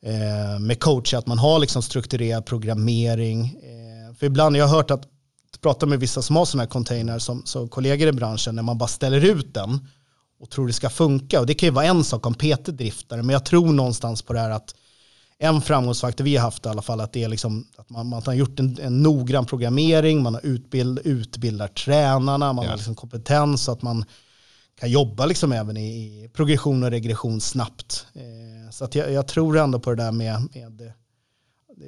Eh, 0.02 0.58
med 0.60 0.80
coach, 0.80 1.14
att 1.14 1.26
man 1.26 1.38
har 1.38 1.58
liksom 1.58 1.82
strukturerad 1.82 2.46
programmering. 2.46 3.44
Eh, 3.44 4.14
för 4.16 4.26
ibland, 4.26 4.56
jag 4.56 4.66
har 4.66 4.76
hört 4.76 4.90
att, 4.90 5.06
prata 5.60 5.86
med 5.86 6.00
vissa 6.00 6.22
som 6.22 6.36
har 6.36 6.44
sådana 6.44 6.62
här 6.62 6.70
container 6.70 7.18
som, 7.18 7.42
som 7.44 7.68
kollegor 7.68 8.08
i 8.08 8.12
branschen, 8.12 8.54
när 8.54 8.62
man 8.62 8.78
bara 8.78 8.88
ställer 8.88 9.24
ut 9.24 9.54
den 9.54 9.88
och 10.40 10.50
tror 10.50 10.66
det 10.66 10.72
ska 10.72 10.90
funka. 10.90 11.40
Och 11.40 11.46
det 11.46 11.54
kan 11.54 11.66
ju 11.66 11.70
vara 11.70 11.84
en 11.84 12.04
sak 12.04 12.26
om 12.26 12.34
PT 12.34 12.66
driftar 12.66 13.16
men 13.16 13.28
jag 13.28 13.44
tror 13.44 13.72
någonstans 13.72 14.22
på 14.22 14.32
det 14.32 14.40
här 14.40 14.50
att 14.50 14.74
en 15.38 15.60
framgångsfaktor 15.60 16.24
vi 16.24 16.36
har 16.36 16.42
haft 16.42 16.66
i 16.66 16.68
alla 16.68 16.82
fall 16.82 17.00
att 17.00 17.12
det 17.12 17.24
är 17.24 17.28
liksom 17.28 17.66
att 17.76 17.90
man, 17.90 18.06
man 18.06 18.22
har 18.26 18.34
gjort 18.34 18.60
en, 18.60 18.78
en 18.80 19.02
noggrann 19.02 19.46
programmering, 19.46 20.22
man 20.22 20.34
har 20.34 20.46
utbild, 20.46 21.00
utbildar 21.04 21.68
tränarna, 21.68 22.52
man 22.52 22.64
ja. 22.64 22.70
har 22.70 22.76
liksom 22.76 22.94
kompetens 22.94 23.62
så 23.62 23.72
att 23.72 23.82
man 23.82 24.04
kan 24.80 24.90
jobba 24.90 25.26
liksom 25.26 25.52
även 25.52 25.76
i, 25.76 26.24
i 26.24 26.28
progression 26.28 26.82
och 26.82 26.90
regression 26.90 27.40
snabbt. 27.40 28.06
Eh, 28.14 28.70
så 28.70 28.84
att 28.84 28.94
jag, 28.94 29.12
jag, 29.12 29.28
tror 29.28 29.58
ändå 29.58 29.80
på 29.80 29.90
det 29.90 29.96
där 29.96 30.12
med, 30.12 30.48
med 30.54 30.92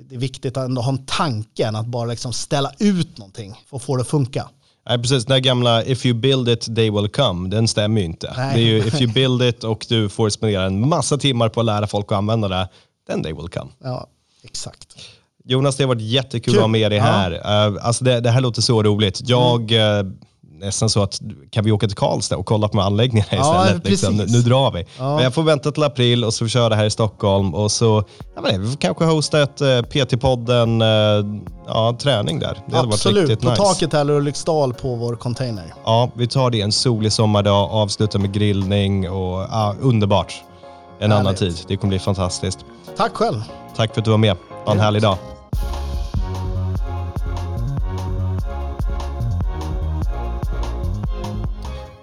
det 0.08 0.14
är 0.14 0.18
viktigt 0.18 0.56
att 0.56 0.64
ändå 0.64 0.82
ha 0.82 0.92
en 0.92 1.06
tanke 1.06 1.66
än 1.66 1.76
att 1.76 1.86
bara 1.86 2.06
liksom 2.06 2.32
ställa 2.32 2.72
ut 2.78 3.18
någonting 3.18 3.54
för 3.66 3.76
att 3.76 3.82
få 3.82 3.96
det 3.96 4.02
att 4.02 4.08
funka. 4.08 4.48
Nej, 4.88 4.98
precis. 4.98 5.24
Den 5.24 5.34
där 5.34 5.40
gamla 5.40 5.84
if 5.84 6.06
you 6.06 6.14
build 6.14 6.48
it, 6.48 6.76
they 6.76 6.90
will 6.90 7.08
come, 7.08 7.48
den 7.48 7.68
stämmer 7.68 8.00
ju 8.00 8.06
inte. 8.06 8.34
Nej. 8.36 8.56
Det 8.56 8.60
är 8.60 8.64
ju 8.64 8.78
if 8.78 9.00
you 9.00 9.12
build 9.14 9.42
it 9.42 9.64
och 9.64 9.86
du 9.88 10.08
får 10.08 10.30
spendera 10.30 10.64
en 10.64 10.88
massa 10.88 11.18
timmar 11.18 11.48
på 11.48 11.60
att 11.60 11.66
lära 11.66 11.86
folk 11.86 12.12
att 12.12 12.18
använda 12.18 12.48
det, 12.48 12.68
then 13.06 13.22
they 13.22 13.32
will 13.32 13.48
come. 13.48 13.70
Ja, 13.82 14.06
exakt. 14.42 14.96
Jonas, 15.44 15.76
det 15.76 15.84
har 15.84 15.88
varit 15.88 16.02
jättekul 16.02 16.54
Kul. 16.54 16.56
att 16.56 16.60
ha 16.60 16.68
med 16.68 16.92
dig 16.92 16.98
här. 16.98 17.40
Ja. 17.44 17.68
Uh, 17.68 17.86
alltså 17.86 18.04
det, 18.04 18.20
det, 18.20 18.30
här 18.30 18.40
låter 18.40 18.62
så 18.62 18.82
roligt. 18.82 19.20
Jag 19.28 19.72
mm. 19.72 20.18
Nästan 20.58 20.90
så 20.90 21.02
att 21.02 21.20
kan 21.50 21.64
vi 21.64 21.72
åka 21.72 21.86
till 21.86 21.96
Karlstad 21.96 22.36
och 22.36 22.46
kolla 22.46 22.68
på 22.68 22.80
anläggningarna 22.80 23.30
istället? 23.32 23.82
Ja, 23.84 23.90
liksom. 23.90 24.16
nu, 24.16 24.26
nu, 24.26 24.38
drar 24.38 24.70
vi. 24.70 24.86
Ja. 24.98 25.14
Men 25.14 25.24
jag 25.24 25.34
får 25.34 25.42
vänta 25.42 25.72
till 25.72 25.82
april 25.82 26.24
och 26.24 26.34
så 26.34 26.38
får 26.38 26.44
vi 26.44 26.50
köra 26.50 26.74
här 26.74 26.84
i 26.84 26.90
Stockholm 26.90 27.54
och 27.54 27.70
så 27.70 28.04
ja, 28.34 28.40
men, 28.42 28.62
vi 28.62 28.70
får 28.70 28.76
kanske 28.76 29.04
hosta 29.04 29.42
ett 29.42 29.60
eh, 29.60 29.66
PT-podden 29.66 30.82
uh, 30.82 31.42
ja, 31.66 31.96
träning 32.00 32.38
där. 32.38 32.58
Det 32.66 32.78
Absolut, 32.78 33.40
på 33.40 33.50
nice. 33.50 33.62
taket 33.62 33.92
här 33.92 34.10
Ulriksdal 34.10 34.74
på 34.74 34.94
vår 34.94 35.16
container. 35.16 35.74
Ja, 35.84 36.10
vi 36.16 36.26
tar 36.26 36.50
det 36.50 36.60
en 36.60 36.72
solig 36.72 37.12
sommardag, 37.12 37.70
avslutar 37.70 38.18
med 38.18 38.32
grillning 38.32 39.10
och 39.10 39.46
ja, 39.50 39.74
underbart. 39.80 40.42
En 40.98 41.10
Härligt. 41.10 41.26
annan 41.26 41.34
tid. 41.34 41.56
Det 41.68 41.76
kommer 41.76 41.88
bli 41.88 41.98
fantastiskt. 41.98 42.58
Tack 42.96 43.12
själv. 43.12 43.42
Tack 43.76 43.94
för 43.94 44.00
att 44.00 44.04
du 44.04 44.10
var 44.10 44.18
med. 44.18 44.36
Ha 44.64 44.72
en 44.72 44.80
härlig 44.80 45.02
dag. 45.02 45.16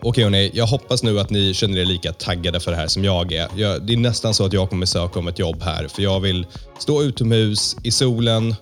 Okej 0.01 0.23
hörni, 0.23 0.51
jag 0.53 0.65
hoppas 0.67 1.03
nu 1.03 1.19
att 1.19 1.29
ni 1.29 1.53
känner 1.53 1.77
er 1.77 1.85
lika 1.85 2.13
taggade 2.13 2.59
för 2.59 2.71
det 2.71 2.77
här 2.77 2.87
som 2.87 3.03
jag 3.03 3.33
är. 3.33 3.47
Jag, 3.55 3.81
det 3.81 3.93
är 3.93 3.97
nästan 3.97 4.33
så 4.33 4.45
att 4.45 4.53
jag 4.53 4.69
kommer 4.69 4.85
söka 4.85 5.19
om 5.19 5.27
ett 5.27 5.39
jobb 5.39 5.61
här, 5.61 5.87
för 5.87 6.01
jag 6.01 6.19
vill 6.19 6.47
stå 6.79 7.03
utomhus 7.03 7.75
i 7.83 7.91
solen, 7.91 8.55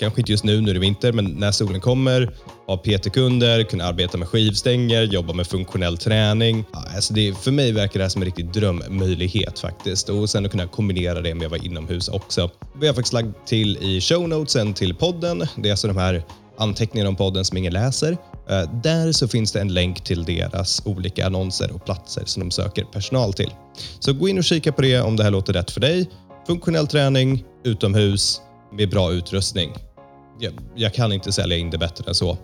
kanske 0.00 0.20
inte 0.20 0.32
just 0.32 0.44
nu, 0.44 0.60
nu 0.60 0.70
är 0.70 0.74
det 0.74 0.80
vinter, 0.80 1.12
men 1.12 1.24
när 1.24 1.52
solen 1.52 1.80
kommer, 1.80 2.34
ha 2.66 2.76
PT-kunder, 2.76 3.62
kunna 3.64 3.84
arbeta 3.84 4.18
med 4.18 4.28
skivstänger, 4.28 5.02
jobba 5.02 5.32
med 5.32 5.46
funktionell 5.46 5.98
träning. 5.98 6.64
Alltså 6.72 7.14
det, 7.14 7.38
för 7.38 7.50
mig 7.50 7.72
verkar 7.72 7.98
det 7.98 8.04
här 8.04 8.08
som 8.10 8.22
en 8.22 8.26
riktig 8.26 8.52
drömmöjlighet 8.52 9.58
faktiskt. 9.58 10.08
Och 10.08 10.30
sen 10.30 10.44
att 10.44 10.50
kunna 10.50 10.66
kombinera 10.66 11.20
det 11.20 11.34
med 11.34 11.44
att 11.44 11.50
vara 11.50 11.62
inomhus 11.62 12.08
också. 12.08 12.50
Vi 12.80 12.86
har 12.86 12.94
faktiskt 12.94 13.12
lagt 13.12 13.46
till 13.46 13.76
i 13.76 14.00
show 14.00 14.28
notesen 14.28 14.74
till 14.74 14.94
podden. 14.94 15.46
Det 15.56 15.68
är 15.68 15.72
alltså 15.72 15.88
de 15.88 15.96
här 15.96 16.22
anteckningarna 16.56 17.08
om 17.08 17.16
podden 17.16 17.44
som 17.44 17.56
ingen 17.58 17.72
läser. 17.72 18.16
Eh, 18.48 18.70
där 18.82 19.12
så 19.12 19.28
finns 19.28 19.52
det 19.52 19.60
en 19.60 19.74
länk 19.74 20.04
till 20.04 20.24
deras 20.24 20.82
olika 20.84 21.26
annonser 21.26 21.72
och 21.72 21.84
platser 21.84 22.22
som 22.24 22.40
de 22.40 22.50
söker 22.50 22.84
personal 22.84 23.32
till. 23.32 23.54
Så 24.00 24.12
gå 24.12 24.28
in 24.28 24.38
och 24.38 24.44
kika 24.44 24.72
på 24.72 24.82
det 24.82 25.00
om 25.00 25.16
det 25.16 25.22
här 25.22 25.30
låter 25.30 25.52
rätt 25.52 25.70
för 25.70 25.80
dig. 25.80 26.10
Funktionell 26.46 26.86
träning, 26.86 27.44
utomhus, 27.64 28.40
med 28.72 28.90
bra 28.90 29.12
utrustning. 29.12 29.72
Jag, 30.40 30.52
jag 30.74 30.94
kan 30.94 31.12
inte 31.12 31.32
sälja 31.32 31.56
in 31.56 31.70
det 31.70 31.78
bättre 31.78 32.04
än 32.08 32.14
så. 32.14 32.38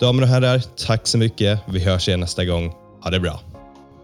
Damer 0.00 0.22
och 0.22 0.28
herrar, 0.28 0.62
tack 0.86 1.06
så 1.06 1.18
mycket. 1.18 1.60
Vi 1.68 1.80
hörs 1.80 2.08
igen 2.08 2.20
nästa 2.20 2.44
gång. 2.44 2.72
Ha 3.02 3.10
det 3.10 3.20
bra. 3.20 3.55